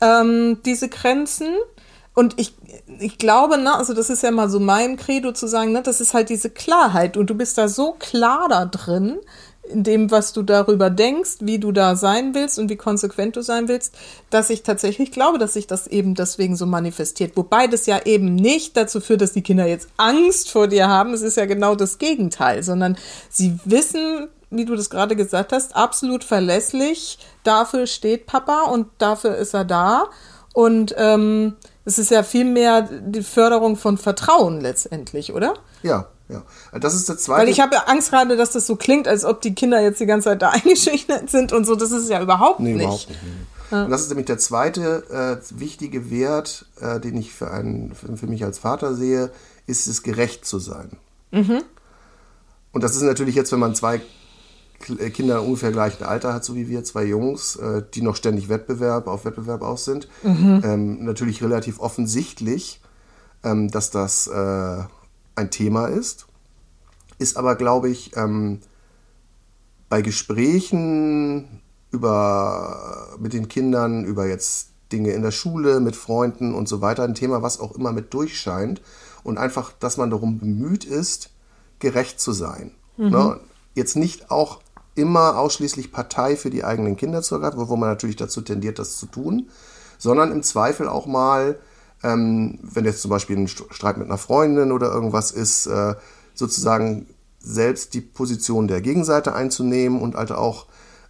[0.00, 1.48] ähm, diese Grenzen.
[2.14, 2.54] Und ich,
[2.98, 6.00] ich glaube, ne, also das ist ja mal so mein Credo zu sagen, ne, das
[6.00, 9.18] ist halt diese Klarheit und du bist da so klar da drin,
[9.68, 13.42] in dem, was du darüber denkst, wie du da sein willst und wie konsequent du
[13.42, 13.94] sein willst,
[14.30, 17.36] dass ich tatsächlich glaube, dass sich das eben deswegen so manifestiert.
[17.36, 21.14] Wobei das ja eben nicht dazu führt, dass die Kinder jetzt Angst vor dir haben.
[21.14, 22.96] Es ist ja genau das Gegenteil, sondern
[23.28, 27.18] sie wissen, wie du das gerade gesagt hast, absolut verlässlich.
[27.44, 30.06] Dafür steht Papa und dafür ist er da.
[30.54, 31.54] Und ähm,
[31.84, 35.54] es ist ja vielmehr die Förderung von Vertrauen letztendlich, oder?
[35.82, 36.78] Ja, ja.
[36.78, 37.42] Das ist der zweite.
[37.42, 40.00] Weil ich habe ja Angst gerade, dass das so klingt, als ob die Kinder jetzt
[40.00, 41.74] die ganze Zeit da eingeschüchtert sind und so.
[41.74, 42.82] Das ist ja überhaupt nee, nicht.
[42.82, 43.20] Überhaupt nicht.
[43.70, 43.84] Ja.
[43.84, 48.16] Und das ist nämlich der zweite äh, wichtige Wert, äh, den ich für, einen, für,
[48.16, 49.30] für, mich als Vater sehe,
[49.66, 50.98] ist es gerecht zu sein.
[51.30, 51.62] Mhm.
[52.72, 54.02] Und das ist natürlich jetzt, wenn man zwei
[54.98, 58.48] äh, Kinder ungefähr gleichen Alter hat, so wie wir, zwei Jungs, äh, die noch ständig
[58.48, 60.08] Wettbewerb auf Wettbewerb aus sind.
[60.22, 60.62] Mhm.
[60.64, 62.80] Ähm, natürlich relativ offensichtlich,
[63.44, 64.82] ähm, dass das äh,
[65.34, 66.26] ein Thema ist.
[67.18, 68.60] Ist aber, glaube ich, ähm,
[69.88, 71.60] bei Gesprächen
[71.90, 77.04] über, mit den Kindern über jetzt Dinge in der Schule, mit Freunden und so weiter.
[77.04, 78.82] Ein Thema, was auch immer mit durchscheint.
[79.24, 81.30] Und einfach, dass man darum bemüht ist,
[81.78, 82.72] gerecht zu sein.
[82.96, 83.10] Mhm.
[83.10, 83.40] Ne?
[83.74, 84.60] Jetzt nicht auch
[84.94, 88.96] immer ausschließlich Partei für die eigenen Kinder zu ergreifen, wo man natürlich dazu tendiert, das
[88.96, 89.48] zu tun,
[89.98, 91.58] sondern im Zweifel auch mal,
[92.02, 95.94] ähm, wenn jetzt zum Beispiel ein Streit mit einer Freundin oder irgendwas ist, äh,
[96.34, 97.06] sozusagen
[97.38, 100.66] selbst die Position der Gegenseite einzunehmen und halt auch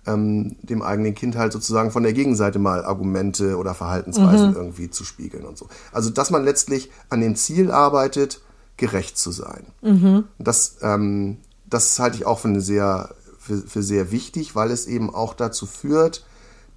[0.07, 4.57] ähm, dem eigenen Kind halt sozusagen von der Gegenseite mal Argumente oder Verhaltensweisen mhm.
[4.57, 5.69] irgendwie zu spiegeln und so.
[5.93, 8.41] Also dass man letztlich an dem Ziel arbeitet,
[8.77, 9.65] gerecht zu sein.
[9.83, 10.25] Mhm.
[10.39, 14.87] Das, ähm, das halte ich auch für eine sehr für, für sehr wichtig, weil es
[14.87, 16.25] eben auch dazu führt,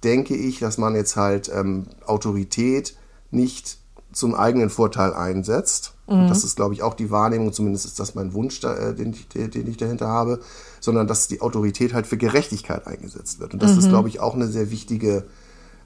[0.02, 2.96] denke ich, dass man jetzt halt ähm, Autorität
[3.30, 3.78] nicht
[4.16, 5.92] zum eigenen Vorteil einsetzt.
[6.08, 6.28] Mhm.
[6.28, 9.12] Das ist, glaube ich, auch die Wahrnehmung, zumindest ist das mein Wunsch, da, äh, den,
[9.12, 10.40] ich, den ich dahinter habe,
[10.80, 13.52] sondern dass die Autorität halt für Gerechtigkeit eingesetzt wird.
[13.52, 13.78] Und das mhm.
[13.78, 15.24] ist, glaube ich, auch eine sehr wichtige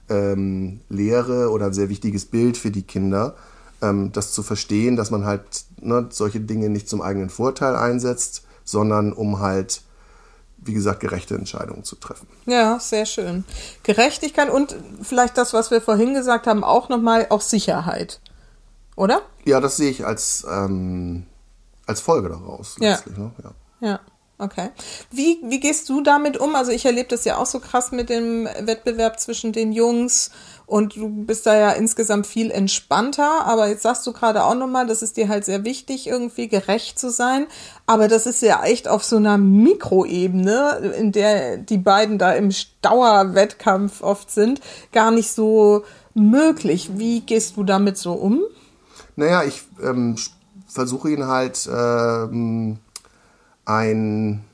[0.09, 3.35] ähm, Lehre oder ein sehr wichtiges Bild für die Kinder,
[3.83, 8.45] ähm, das zu verstehen, dass man halt ne, solche Dinge nicht zum eigenen Vorteil einsetzt,
[8.65, 9.83] sondern um halt
[10.63, 12.27] wie gesagt, gerechte Entscheidungen zu treffen.
[12.47, 13.45] Ja, sehr schön.
[13.83, 18.21] Gerechtigkeit und vielleicht das, was wir vorhin gesagt haben, auch nochmal auch Sicherheit.
[18.97, 19.23] Oder?
[19.45, 21.27] Ja, das sehe ich als, ähm,
[21.87, 22.77] als Folge daraus.
[22.81, 22.99] Ja.
[23.17, 23.33] Ne?
[23.43, 23.89] ja.
[23.89, 24.01] ja.
[24.41, 24.71] Okay.
[25.11, 26.55] Wie, wie gehst du damit um?
[26.55, 30.31] Also ich erlebe das ja auch so krass mit dem Wettbewerb zwischen den Jungs
[30.65, 33.45] und du bist da ja insgesamt viel entspannter.
[33.45, 36.99] Aber jetzt sagst du gerade auch nochmal, das ist dir halt sehr wichtig, irgendwie gerecht
[36.99, 37.49] zu sein.
[37.85, 42.51] Aber das ist ja echt auf so einer Mikroebene, in der die beiden da im
[42.81, 44.63] Dauerwettkampf oft sind,
[44.93, 45.85] gar nicht so
[46.15, 46.93] möglich.
[46.95, 48.41] Wie gehst du damit so um?
[49.17, 50.17] Naja, ich ähm,
[50.67, 52.79] versuche ihn halt ähm,
[53.65, 54.45] ein,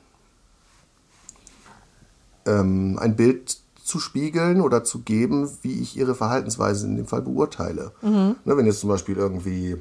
[2.45, 7.21] ähm, ein Bild zu spiegeln oder zu geben, wie ich ihre Verhaltensweise in dem Fall
[7.21, 7.93] beurteile.
[8.01, 8.35] Mhm.
[8.43, 9.77] Ne, wenn jetzt zum Beispiel irgendwie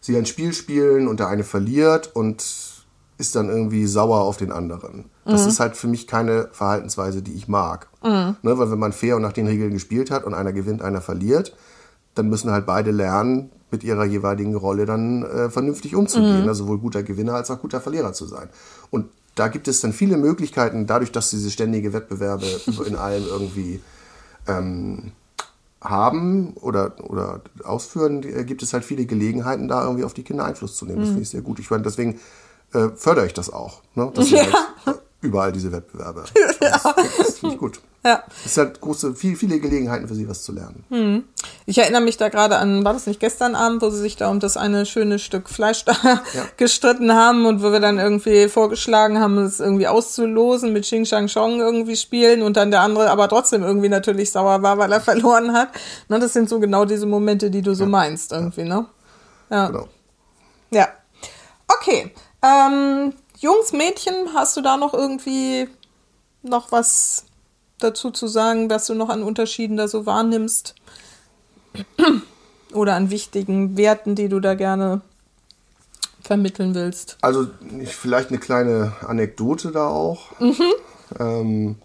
[0.00, 2.44] sie ein Spiel spielen und der eine verliert und
[3.18, 5.04] ist dann irgendwie sauer auf den anderen.
[5.24, 5.48] Das mhm.
[5.48, 7.88] ist halt für mich keine Verhaltensweise, die ich mag.
[8.02, 8.36] Mhm.
[8.42, 11.00] Ne, weil wenn man fair und nach den Regeln gespielt hat und einer gewinnt, einer
[11.00, 11.54] verliert,
[12.14, 16.48] dann müssen halt beide lernen, mit ihrer jeweiligen Rolle dann äh, vernünftig umzugehen, mhm.
[16.48, 18.48] also sowohl guter Gewinner als auch guter Verlierer zu sein.
[18.90, 22.46] Und da gibt es dann viele Möglichkeiten, dadurch, dass diese ständige Wettbewerbe
[22.86, 23.80] in allem irgendwie
[24.46, 25.12] ähm,
[25.80, 30.44] haben oder, oder ausführen, äh, gibt es halt viele Gelegenheiten, da irgendwie auf die Kinder
[30.44, 31.00] Einfluss zu nehmen.
[31.00, 31.12] Das mhm.
[31.12, 31.58] finde ich sehr gut.
[31.58, 32.20] Ich meine, deswegen
[32.74, 34.10] äh, fördere ich das auch, ne?
[34.14, 34.44] dass ja.
[34.84, 36.24] halt überall diese Wettbewerbe.
[36.60, 36.80] ja.
[37.18, 37.80] Das finde ich gut.
[38.04, 38.24] Ja.
[38.44, 40.84] Es hat große, viel, viele Gelegenheiten für sie, was zu lernen.
[40.88, 41.22] Hm.
[41.66, 44.28] Ich erinnere mich da gerade an, war das nicht gestern Abend, wo sie sich da
[44.28, 46.20] um das eine schöne Stück Fleisch da ja.
[46.56, 51.28] gestritten haben und wo wir dann irgendwie vorgeschlagen haben, es irgendwie auszulosen, mit Xing Shang
[51.28, 55.00] Chong irgendwie spielen und dann der andere aber trotzdem irgendwie natürlich sauer war, weil er
[55.00, 55.68] verloren hat.
[56.08, 57.90] Na, das sind so genau diese Momente, die du so ja.
[57.90, 58.86] meinst irgendwie, ne?
[59.48, 59.68] Ja.
[59.68, 59.88] Genau.
[60.72, 60.88] Ja.
[61.68, 62.12] Okay.
[62.42, 63.12] Ähm,
[63.42, 65.66] Jungs, Mädchen, hast du da noch irgendwie
[66.44, 67.24] noch was
[67.80, 70.76] dazu zu sagen, was du noch an Unterschieden da so wahrnimmst?
[72.72, 75.00] Oder an wichtigen Werten, die du da gerne
[76.22, 77.18] vermitteln willst?
[77.20, 77.48] Also
[77.84, 80.38] vielleicht eine kleine Anekdote da auch.
[80.38, 80.72] Mhm.
[81.18, 81.76] Ähm,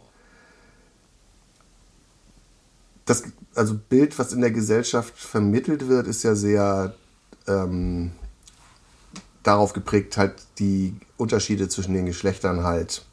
[3.05, 3.23] das
[3.55, 6.93] also Bild, was in der Gesellschaft vermittelt wird, ist ja sehr
[7.47, 8.11] ähm,
[9.47, 13.03] darauf geprägt, halt die Unterschiede zwischen den Geschlechtern halt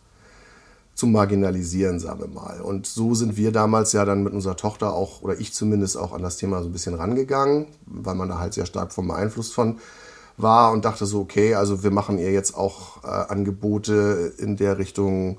[0.95, 2.61] zu marginalisieren, sagen wir mal.
[2.61, 6.13] Und so sind wir damals ja dann mit unserer Tochter auch, oder ich zumindest auch
[6.13, 9.55] an das Thema so ein bisschen rangegangen, weil man da halt sehr stark vom beeinflusst
[9.55, 9.79] von
[10.37, 14.79] war und dachte so, okay, also wir machen ihr jetzt auch äh, Angebote in der
[14.79, 15.39] Richtung,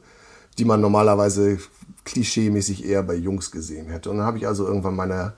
[0.58, 1.60] die man normalerweise
[2.06, 4.10] klischeemäßig eher bei Jungs gesehen hätte.
[4.10, 5.34] Und dann habe ich also irgendwann meine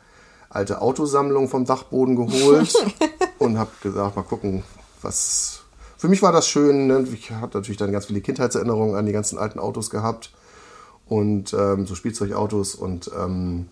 [0.49, 2.74] alte Autosammlung vom Dachboden geholt
[3.39, 4.64] und habe gesagt, mal gucken,
[5.02, 5.62] was
[5.98, 6.88] für mich war das schön.
[6.88, 7.08] Ne?
[7.12, 10.32] Ich habe natürlich dann ganz viele Kindheitserinnerungen an die ganzen alten Autos gehabt
[11.08, 13.68] und ähm, so Spielzeugautos und ähm,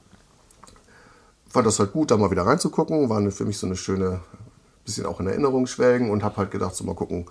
[1.47, 3.09] fand das halt gut, da mal wieder reinzugucken.
[3.09, 4.21] War für mich so eine schöne,
[4.83, 7.27] bisschen auch in Erinnerung schwelgen und habe halt gedacht, so mal gucken,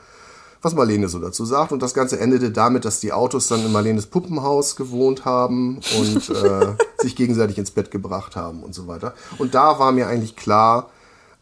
[0.62, 1.72] was Marlene so dazu sagt.
[1.72, 6.30] Und das Ganze endete damit, dass die Autos dann in Marlenes Puppenhaus gewohnt haben und
[6.30, 9.14] äh, sich gegenseitig ins Bett gebracht haben und so weiter.
[9.38, 10.90] Und da war mir eigentlich klar,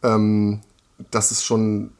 [0.02, 0.60] ähm,
[1.10, 1.90] dass es schon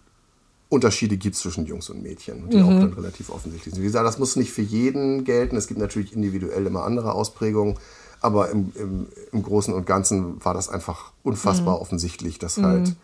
[0.73, 2.65] Unterschiede gibt zwischen Jungs und Mädchen, die mhm.
[2.65, 3.83] auch dann relativ offensichtlich sind.
[3.83, 5.55] Wie gesagt, das muss nicht für jeden gelten.
[5.57, 7.77] Es gibt natürlich individuell immer andere Ausprägungen.
[8.23, 11.83] Aber im, im, im Großen und Ganzen war das einfach unfassbar mhm.
[11.83, 12.65] offensichtlich, dass mhm.
[12.65, 12.97] halt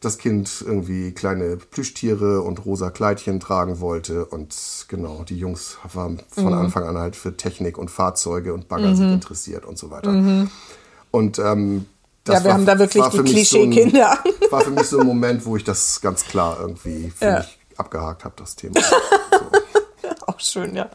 [0.00, 4.26] das Kind irgendwie kleine Plüschtiere und rosa Kleidchen tragen wollte.
[4.26, 4.54] Und
[4.86, 6.52] genau, die Jungs waren von mhm.
[6.52, 9.14] Anfang an halt für Technik und Fahrzeuge und Bagger sich mhm.
[9.14, 10.12] interessiert und so weiter.
[10.12, 10.48] Mhm.
[11.10, 11.86] Und ähm,
[12.24, 14.18] das ja, wir war, haben da wirklich die Klischee-Kinder.
[14.40, 17.38] So war für mich so ein Moment, wo ich das ganz klar irgendwie für ja.
[17.38, 18.80] mich abgehakt habe, das Thema.
[18.80, 18.96] So.
[20.26, 20.88] Auch schön, ja.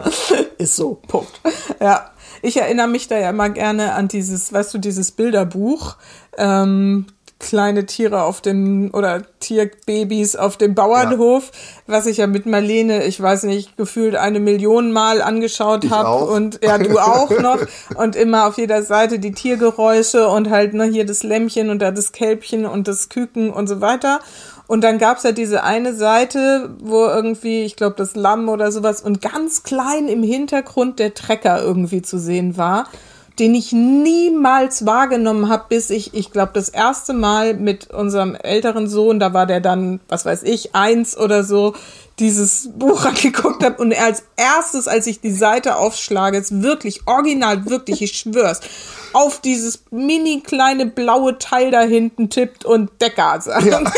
[0.58, 1.40] Ist so, Punkt.
[1.80, 2.12] Ja,
[2.42, 5.98] ich erinnere mich da ja immer gerne an dieses, weißt du, dieses Bilderbuch.
[6.38, 7.06] Ähm,
[7.40, 11.94] kleine Tiere auf dem oder Tierbabys auf dem Bauernhof, ja.
[11.94, 16.60] was ich ja mit Marlene, ich weiß nicht, gefühlt eine Million Mal angeschaut habe und
[16.62, 17.60] ja, du auch noch
[17.96, 21.92] und immer auf jeder Seite die Tiergeräusche und halt ne, hier das Lämmchen und da
[21.92, 24.20] das Kälbchen und das Küken und so weiter.
[24.68, 29.02] Und dann gab's ja diese eine Seite, wo irgendwie, ich glaube, das Lamm oder sowas
[29.02, 32.88] und ganz klein im Hintergrund der Trecker irgendwie zu sehen war
[33.40, 38.90] den ich niemals wahrgenommen habe, bis ich, ich glaube, das erste Mal mit unserem älteren
[38.90, 41.74] Sohn, da war der dann, was weiß ich, eins oder so,
[42.20, 47.08] dieses Buch angeguckt habe und er als erstes, als ich die Seite aufschlage, ist wirklich
[47.08, 48.60] original, wirklich, ich schwör's,
[49.14, 53.66] auf dieses mini kleine blaue Teil da hinten tippt und Decker sagt.
[53.66, 53.80] Ja.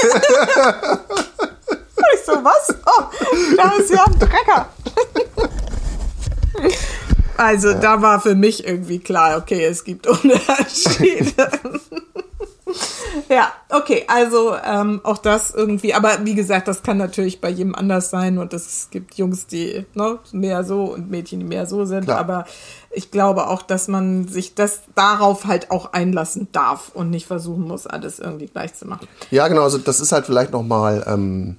[2.14, 2.76] ich so, was?
[2.86, 3.04] Oh,
[3.58, 4.70] da ist ja ein Drecker.
[7.38, 7.80] Also ja.
[7.80, 11.34] da war für mich irgendwie klar, okay, es gibt Unterschiede.
[13.30, 17.76] ja, okay, also ähm, auch das irgendwie, aber wie gesagt, das kann natürlich bei jedem
[17.76, 21.86] anders sein und es gibt Jungs, die ne, mehr so und Mädchen, die mehr so
[21.86, 22.20] sind, Klar.
[22.20, 22.46] aber
[22.92, 27.68] ich glaube auch, dass man sich das darauf halt auch einlassen darf und nicht versuchen
[27.68, 29.08] muss, alles irgendwie gleich zu machen.
[29.30, 31.58] Ja, genau, also das ist halt vielleicht nochmal ähm,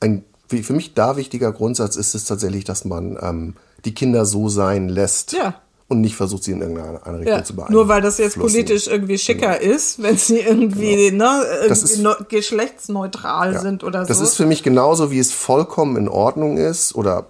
[0.00, 3.54] ein für mich da wichtiger Grundsatz ist es tatsächlich, dass man ähm,
[3.86, 5.32] die Kinder so sein lässt.
[5.32, 5.54] Ja.
[5.88, 7.72] Und nicht versucht, sie in irgendeine Richtung ja, zu beeinflussen.
[7.72, 9.74] Nur weil das jetzt politisch irgendwie schicker genau.
[9.74, 11.38] ist, wenn sie irgendwie, genau.
[11.38, 13.60] ne, irgendwie ist, no, geschlechtsneutral ja.
[13.60, 14.08] sind oder so.
[14.08, 17.26] Das ist für mich genauso, wie es vollkommen in Ordnung ist oder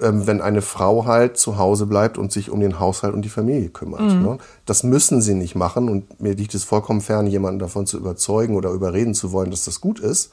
[0.00, 3.28] ähm, wenn eine Frau halt zu Hause bleibt und sich um den Haushalt und die
[3.28, 4.00] Familie kümmert.
[4.00, 4.22] Mhm.
[4.22, 4.38] Ne?
[4.66, 8.56] Das müssen sie nicht machen und mir liegt es vollkommen fern, jemanden davon zu überzeugen
[8.56, 10.32] oder überreden zu wollen, dass das gut ist.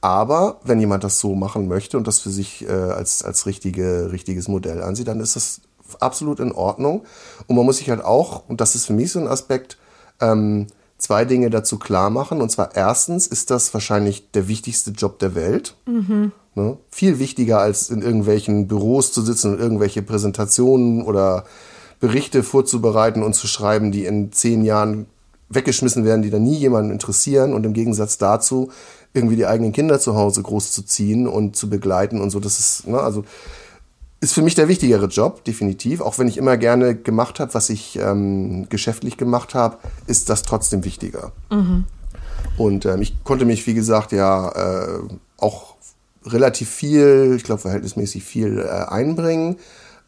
[0.00, 4.12] Aber wenn jemand das so machen möchte und das für sich äh, als, als richtige,
[4.12, 5.60] richtiges Modell ansieht, dann ist das
[6.00, 7.04] absolut in Ordnung.
[7.46, 9.78] Und man muss sich halt auch, und das ist für mich so ein Aspekt,
[10.20, 10.66] ähm,
[10.98, 12.40] zwei Dinge dazu klar machen.
[12.40, 15.76] Und zwar erstens ist das wahrscheinlich der wichtigste Job der Welt.
[15.86, 16.32] Mhm.
[16.54, 16.76] Ne?
[16.90, 21.44] Viel wichtiger als in irgendwelchen Büros zu sitzen und irgendwelche Präsentationen oder
[22.00, 25.06] Berichte vorzubereiten und zu schreiben, die in zehn Jahren
[25.48, 27.52] weggeschmissen werden, die dann nie jemanden interessieren.
[27.52, 28.70] Und im Gegensatz dazu
[29.16, 32.40] irgendwie die eigenen Kinder zu Hause großzuziehen und zu begleiten und so.
[32.40, 33.24] Das ist, ne, also
[34.20, 36.00] ist für mich der wichtigere Job, definitiv.
[36.00, 40.42] Auch wenn ich immer gerne gemacht habe, was ich ähm, geschäftlich gemacht habe, ist das
[40.42, 41.32] trotzdem wichtiger.
[41.50, 41.84] Mhm.
[42.56, 45.00] Und ähm, ich konnte mich, wie gesagt, ja äh,
[45.38, 45.74] auch
[46.24, 49.56] relativ viel, ich glaube verhältnismäßig viel äh, einbringen.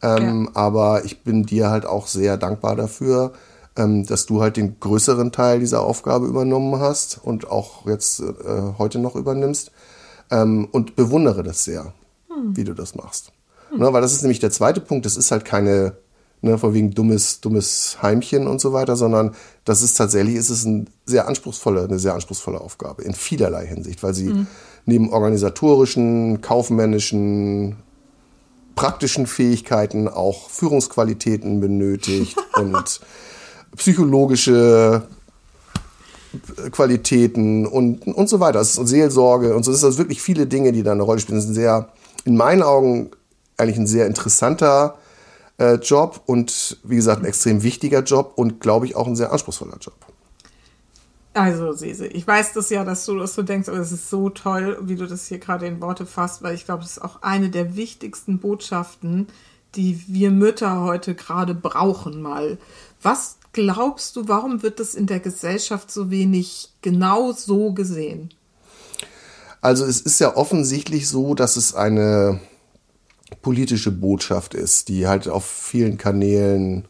[0.03, 0.61] Ähm, ja.
[0.61, 3.33] Aber ich bin dir halt auch sehr dankbar dafür,
[3.79, 8.25] ähm, dass du halt den größeren Teil dieser Aufgabe übernommen hast und auch jetzt äh,
[8.77, 9.71] heute noch übernimmst.
[10.31, 11.95] Ähm, und bewundere das sehr,
[12.29, 12.55] hm.
[12.55, 13.33] wie du das machst.
[13.71, 13.79] Hm.
[13.79, 15.97] Ne, weil das ist nämlich der zweite Punkt, das ist halt keine,
[16.43, 20.65] ne, von wegen dummes, dummes Heimchen und so weiter, sondern das ist tatsächlich, ist es
[20.65, 24.47] ein sehr anspruchsvolle, eine sehr anspruchsvolle Aufgabe in vielerlei Hinsicht, weil sie hm.
[24.85, 27.77] neben organisatorischen, kaufmännischen,
[28.75, 33.01] praktischen Fähigkeiten auch Führungsqualitäten benötigt und
[33.79, 35.03] psychologische
[36.71, 38.61] Qualitäten und, und so weiter.
[38.61, 39.73] Es ist Seelsorge und so.
[39.73, 41.39] Es sind also wirklich viele Dinge, die da eine Rolle spielen.
[41.39, 41.89] Es ist ein sehr,
[42.25, 43.11] in meinen Augen,
[43.57, 44.99] eigentlich ein sehr interessanter
[45.59, 49.33] äh, Job und wie gesagt, ein extrem wichtiger Job und glaube ich auch ein sehr
[49.33, 49.95] anspruchsvoller Job.
[51.35, 54.29] Also, Sese, ich weiß das ja, dass du das so denkst, aber es ist so
[54.29, 57.23] toll, wie du das hier gerade in Worte fasst, weil ich glaube, das ist auch
[57.23, 59.29] eine der wichtigsten Botschaften,
[59.77, 62.59] die wir Mütter heute gerade brauchen, mal.
[63.03, 68.35] Was glaubst du, warum wird das in der Gesellschaft so wenig genau so gesehen?
[69.61, 72.41] Also es ist ja offensichtlich so, dass es eine
[73.43, 76.87] politische Botschaft ist, die halt auf vielen Kanälen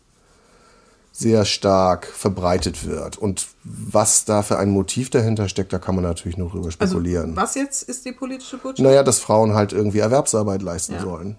[1.12, 3.18] sehr stark verbreitet wird.
[3.18, 6.70] Und was da für ein Motiv dahinter steckt, da kann man natürlich nur drüber also,
[6.70, 7.30] spekulieren.
[7.30, 8.78] Also, was jetzt ist die politische Botschaft?
[8.78, 11.00] Naja, dass Frauen halt irgendwie Erwerbsarbeit leisten ja.
[11.00, 11.36] sollen.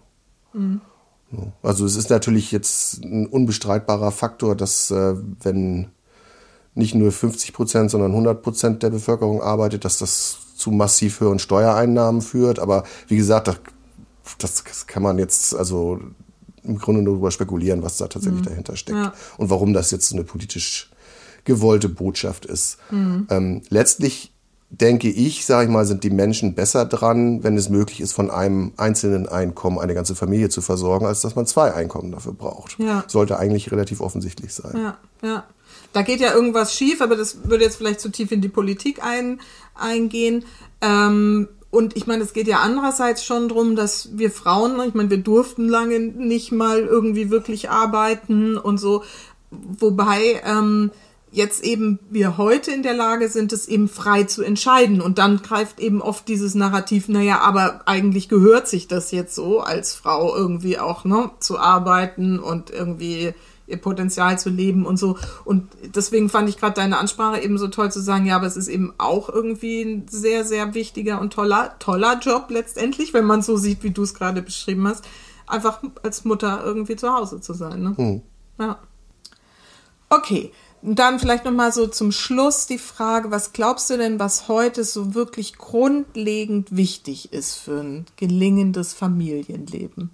[0.51, 0.81] Mhm.
[1.61, 5.89] Also es ist natürlich jetzt ein unbestreitbarer Faktor, dass äh, wenn
[6.75, 11.39] nicht nur 50 Prozent, sondern 100 Prozent der Bevölkerung arbeitet, dass das zu massiv höheren
[11.39, 12.59] Steuereinnahmen führt.
[12.59, 15.99] Aber wie gesagt, das, das kann man jetzt also
[16.63, 18.49] im Grunde nur darüber spekulieren, was da tatsächlich mhm.
[18.49, 19.13] dahinter steckt ja.
[19.37, 20.91] und warum das jetzt so eine politisch
[21.45, 22.77] gewollte Botschaft ist.
[22.91, 23.27] Mhm.
[23.29, 24.33] Ähm, letztlich
[24.69, 28.29] denke ich, sage ich mal, sind die Menschen besser dran, wenn es möglich ist, von
[28.29, 32.77] einem einzelnen Einkommen eine ganze Familie zu versorgen, als dass man zwei Einkommen dafür braucht.
[32.77, 33.03] Ja.
[33.07, 34.73] Sollte eigentlich relativ offensichtlich sein.
[34.75, 34.97] Ja,
[35.27, 35.43] ja.
[35.91, 39.03] Da geht ja irgendwas schief, aber das würde jetzt vielleicht zu tief in die Politik
[39.03, 39.39] ein,
[39.73, 40.45] eingehen.
[40.81, 45.09] Ähm, und ich meine, es geht ja andererseits schon darum, dass wir Frauen, ich meine,
[45.09, 49.03] wir durften lange nicht mal irgendwie wirklich arbeiten und so.
[49.49, 50.91] Wobei ähm,
[51.31, 55.01] jetzt eben wir heute in der Lage sind, es eben frei zu entscheiden.
[55.01, 59.59] Und dann greift eben oft dieses Narrativ, naja, aber eigentlich gehört sich das jetzt so,
[59.59, 63.33] als Frau irgendwie auch ne, zu arbeiten und irgendwie
[63.67, 65.17] ihr Potenzial zu leben und so.
[65.45, 68.57] Und deswegen fand ich gerade deine Ansprache eben so toll zu sagen, ja, aber es
[68.57, 73.43] ist eben auch irgendwie ein sehr, sehr wichtiger und toller, toller Job letztendlich, wenn man
[73.43, 75.07] so sieht, wie du es gerade beschrieben hast,
[75.45, 77.83] einfach als Mutter irgendwie zu Hause zu sein.
[77.83, 77.93] Ne?
[77.95, 78.21] Hm.
[78.59, 78.79] Ja.
[80.09, 80.51] Okay,
[80.81, 84.83] dann vielleicht noch mal so zum Schluss die Frage, was glaubst du denn, was heute
[84.83, 90.11] so wirklich grundlegend wichtig ist für ein gelingendes Familienleben?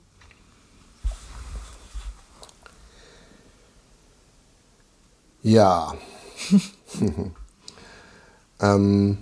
[5.44, 5.94] Ja.
[8.60, 9.18] ähm,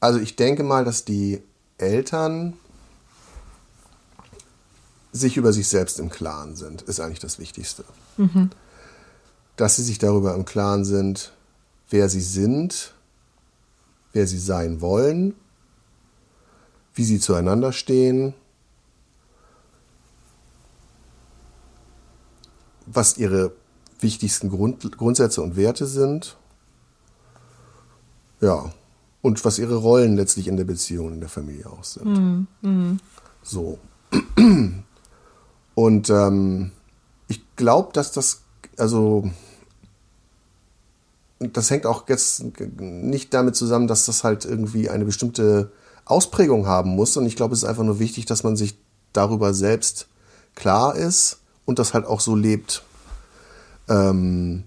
[0.00, 1.40] also ich denke mal, dass die
[1.78, 2.58] Eltern
[5.12, 7.84] sich über sich selbst im Klaren sind, ist eigentlich das Wichtigste.
[8.18, 8.50] Mhm.
[9.56, 11.32] Dass sie sich darüber im Klaren sind,
[11.90, 12.94] wer sie sind,
[14.12, 15.34] wer sie sein wollen,
[16.94, 18.34] wie sie zueinander stehen,
[22.86, 23.52] was ihre
[24.00, 26.36] wichtigsten Grund, Grundsätze und Werte sind.
[28.40, 28.72] Ja,
[29.22, 32.46] und was ihre Rollen letztlich in der Beziehung, in der Familie auch sind.
[32.60, 32.98] Mhm.
[33.42, 33.78] So.
[35.74, 36.70] Und ähm,
[37.26, 38.43] ich glaube, dass das,
[38.78, 39.30] also,
[41.38, 42.44] das hängt auch jetzt
[42.78, 45.70] nicht damit zusammen, dass das halt irgendwie eine bestimmte
[46.04, 47.16] Ausprägung haben muss.
[47.16, 48.76] Und ich glaube, es ist einfach nur wichtig, dass man sich
[49.12, 50.08] darüber selbst
[50.54, 52.82] klar ist und das halt auch so lebt,
[53.88, 54.64] ähm,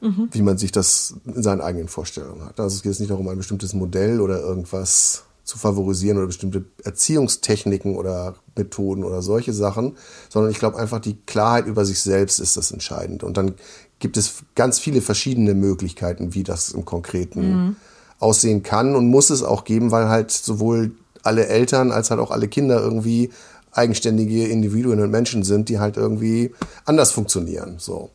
[0.00, 0.28] Mhm.
[0.30, 2.60] wie man sich das in seinen eigenen Vorstellungen hat.
[2.60, 6.66] Also es geht jetzt nicht darum, ein bestimmtes Modell oder irgendwas zu favorisieren oder bestimmte
[6.84, 9.96] Erziehungstechniken oder Methoden oder solche Sachen,
[10.28, 13.24] sondern ich glaube einfach die Klarheit über sich selbst ist das Entscheidende.
[13.24, 13.54] Und dann
[13.98, 17.76] gibt es ganz viele verschiedene Möglichkeiten, wie das im Konkreten
[18.18, 20.92] aussehen kann und muss es auch geben, weil halt sowohl
[21.22, 23.30] alle Eltern als halt auch alle Kinder irgendwie
[23.72, 26.52] eigenständige Individuen und Menschen sind, die halt irgendwie
[26.84, 27.76] anders funktionieren.
[27.78, 28.10] So.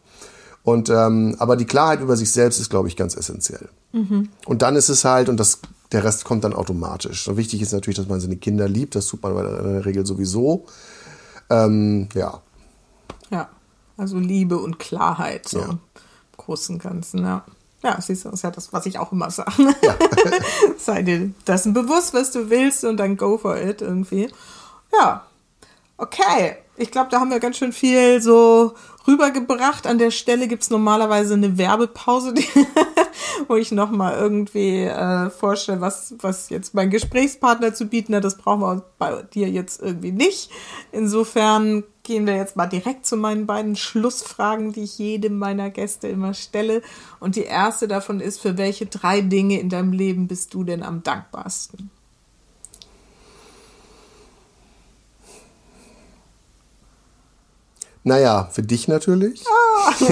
[0.61, 3.69] Und ähm, aber die Klarheit über sich selbst ist, glaube ich, ganz essentiell.
[4.45, 5.59] Und dann ist es halt, und das,
[5.93, 7.27] der Rest kommt dann automatisch.
[7.27, 8.95] Und wichtig ist natürlich, dass man seine Kinder liebt.
[8.95, 10.65] Das tut man in der Regel sowieso.
[11.49, 12.41] Ähm, ja,
[13.29, 13.49] Ja,
[13.97, 15.65] also Liebe und Klarheit so Ja.
[15.69, 15.79] im
[16.37, 17.45] Großen und Ganzen, ja.
[17.83, 19.51] Ja, siehst du, das ist ja das, was ich auch immer sage.
[20.77, 24.29] Sei dir dessen bewusst, was du willst und dann go for it irgendwie.
[24.97, 25.25] Ja,
[25.97, 26.55] okay.
[26.76, 28.74] Ich glaube, da haben wir ganz schön viel so
[29.07, 29.86] rübergebracht.
[29.86, 32.47] An der Stelle gibt's normalerweise eine Werbepause, die,
[33.47, 38.24] wo ich nochmal irgendwie äh, vorstelle, was, was jetzt mein Gesprächspartner zu bieten hat.
[38.24, 40.49] Das brauchen wir bei dir jetzt irgendwie nicht.
[40.91, 46.07] Insofern gehen wir jetzt mal direkt zu meinen beiden Schlussfragen, die ich jedem meiner Gäste
[46.07, 46.82] immer stelle.
[47.19, 50.82] Und die erste davon ist, für welche drei Dinge in deinem Leben bist du denn
[50.82, 51.91] am dankbarsten?
[58.04, 59.45] Naja, für dich natürlich.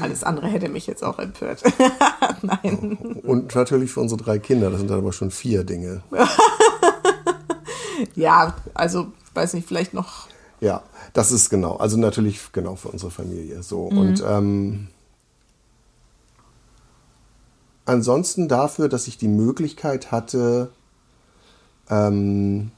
[0.00, 1.62] Alles andere hätte mich jetzt auch empört.
[2.42, 2.98] Nein.
[3.22, 4.70] Und natürlich für unsere drei Kinder.
[4.70, 6.02] Das sind dann aber schon vier Dinge.
[8.16, 10.26] Ja, also, weiß nicht, vielleicht noch.
[10.60, 10.82] Ja,
[11.12, 11.76] das ist genau.
[11.76, 13.62] Also natürlich genau für unsere Familie.
[13.62, 13.84] So.
[13.84, 14.88] Und ähm,
[17.86, 20.70] ansonsten dafür, dass ich die Möglichkeit hatte,
[21.88, 22.72] ähm,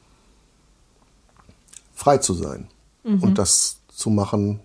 [1.95, 2.69] frei zu sein
[3.07, 4.61] und das zu machen,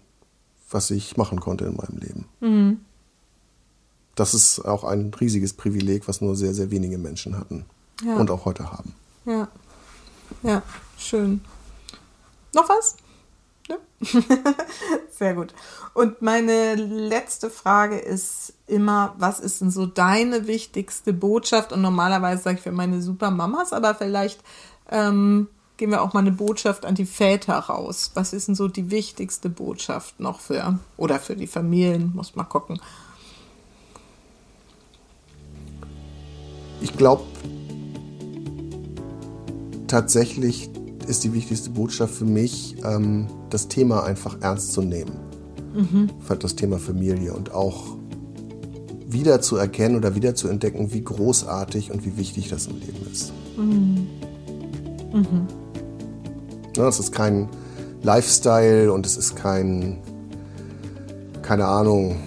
[0.70, 2.86] was ich machen konnte in meinem Leben.
[4.16, 7.66] Das ist auch ein riesiges Privileg, was nur sehr, sehr wenige Menschen hatten
[8.04, 8.16] Ja.
[8.18, 8.94] und auch heute haben.
[9.26, 9.48] Ja.
[10.44, 10.64] Ja,
[10.98, 11.42] schön.
[12.54, 12.96] Noch was?
[13.70, 13.78] Ne?
[15.18, 15.54] Sehr gut.
[15.94, 21.72] Und meine letzte Frage ist immer, was ist denn so deine wichtigste Botschaft?
[21.72, 24.42] Und normalerweise sage ich für meine Supermamas, aber vielleicht
[24.90, 25.48] ähm,
[25.82, 28.12] gehen wir auch mal eine Botschaft an die Väter raus.
[28.14, 32.44] Was ist denn so die wichtigste Botschaft noch für, oder für die Familien, muss mal
[32.44, 32.80] gucken.
[36.82, 37.24] Ich glaube,
[39.88, 40.70] tatsächlich
[41.08, 45.18] ist die wichtigste Botschaft für mich, ähm, das Thema einfach ernst zu nehmen.
[46.40, 47.98] Das Thema Familie und auch
[49.08, 53.08] wieder zu erkennen oder wieder zu entdecken, wie großartig und wie wichtig das im Leben
[53.12, 53.34] ist.
[53.58, 54.08] Mhm.
[55.12, 55.61] Mhm.
[56.76, 57.50] Ja, es ist kein
[58.04, 59.98] Lifestyle und es ist kein,
[61.42, 62.18] keine Ahnung,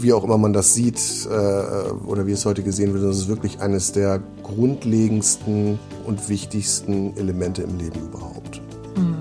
[0.00, 3.28] wie auch immer man das sieht äh, oder wie es heute gesehen wird, das ist
[3.28, 8.60] wirklich eines der grundlegendsten und wichtigsten Elemente im Leben überhaupt.
[8.96, 9.16] Mhm.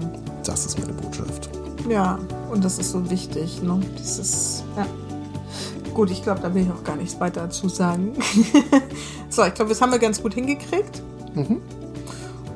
[0.45, 1.49] Das ist meine Botschaft.
[1.89, 2.19] Ja,
[2.51, 3.79] und das ist so wichtig, ne?
[3.97, 4.85] Dieses, ja.
[5.93, 8.13] Gut, ich glaube, da will ich auch gar nichts weiter dazu sagen.
[9.29, 11.03] so, ich glaube, das haben wir ganz gut hingekriegt.
[11.35, 11.61] Mhm.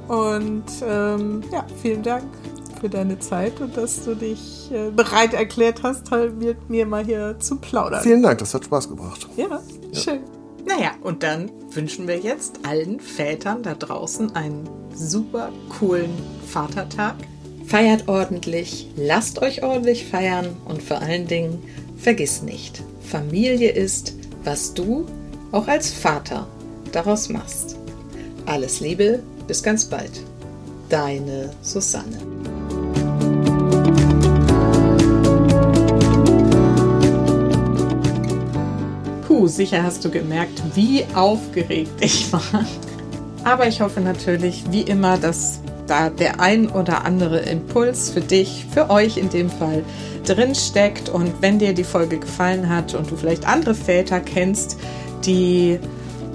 [0.07, 2.23] Und ähm, ja, vielen Dank
[2.79, 7.03] für deine Zeit und dass du dich äh, bereit erklärt hast, halt mit mir mal
[7.03, 8.01] hier zu plaudern.
[8.03, 9.27] Vielen Dank, das hat Spaß gebracht.
[9.35, 9.47] Ja,
[9.91, 9.99] ja.
[9.99, 10.19] schön.
[10.65, 15.49] Naja, und dann wünschen wir jetzt allen Vätern da draußen einen super
[15.79, 16.11] coolen
[16.45, 17.15] Vatertag.
[17.65, 21.61] Feiert ordentlich, lasst euch ordentlich feiern und vor allen Dingen
[21.97, 25.05] vergiss nicht, Familie ist, was du
[25.51, 26.47] auch als Vater
[26.91, 27.77] daraus machst.
[28.45, 30.11] Alles Liebe, bis ganz bald.
[30.89, 32.17] Deine Susanne.
[39.27, 42.65] Puh, sicher hast du gemerkt, wie aufgeregt ich war.
[43.43, 48.65] Aber ich hoffe natürlich, wie immer, dass da der ein oder andere Impuls für dich,
[48.71, 49.83] für euch in dem Fall,
[50.25, 51.09] drin steckt.
[51.09, 54.77] Und wenn dir die Folge gefallen hat und du vielleicht andere Väter kennst,
[55.25, 55.79] die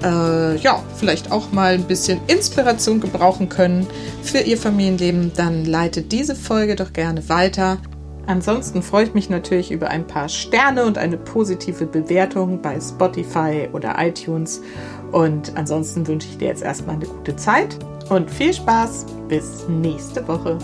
[0.03, 3.87] äh, ja, vielleicht auch mal ein bisschen Inspiration gebrauchen können
[4.21, 7.77] für ihr Familienleben, dann leitet diese Folge doch gerne weiter.
[8.25, 13.67] Ansonsten freue ich mich natürlich über ein paar Sterne und eine positive Bewertung bei Spotify
[13.73, 14.61] oder iTunes.
[15.11, 17.77] Und ansonsten wünsche ich dir jetzt erstmal eine gute Zeit
[18.09, 19.05] und viel Spaß.
[19.27, 20.57] Bis nächste Woche.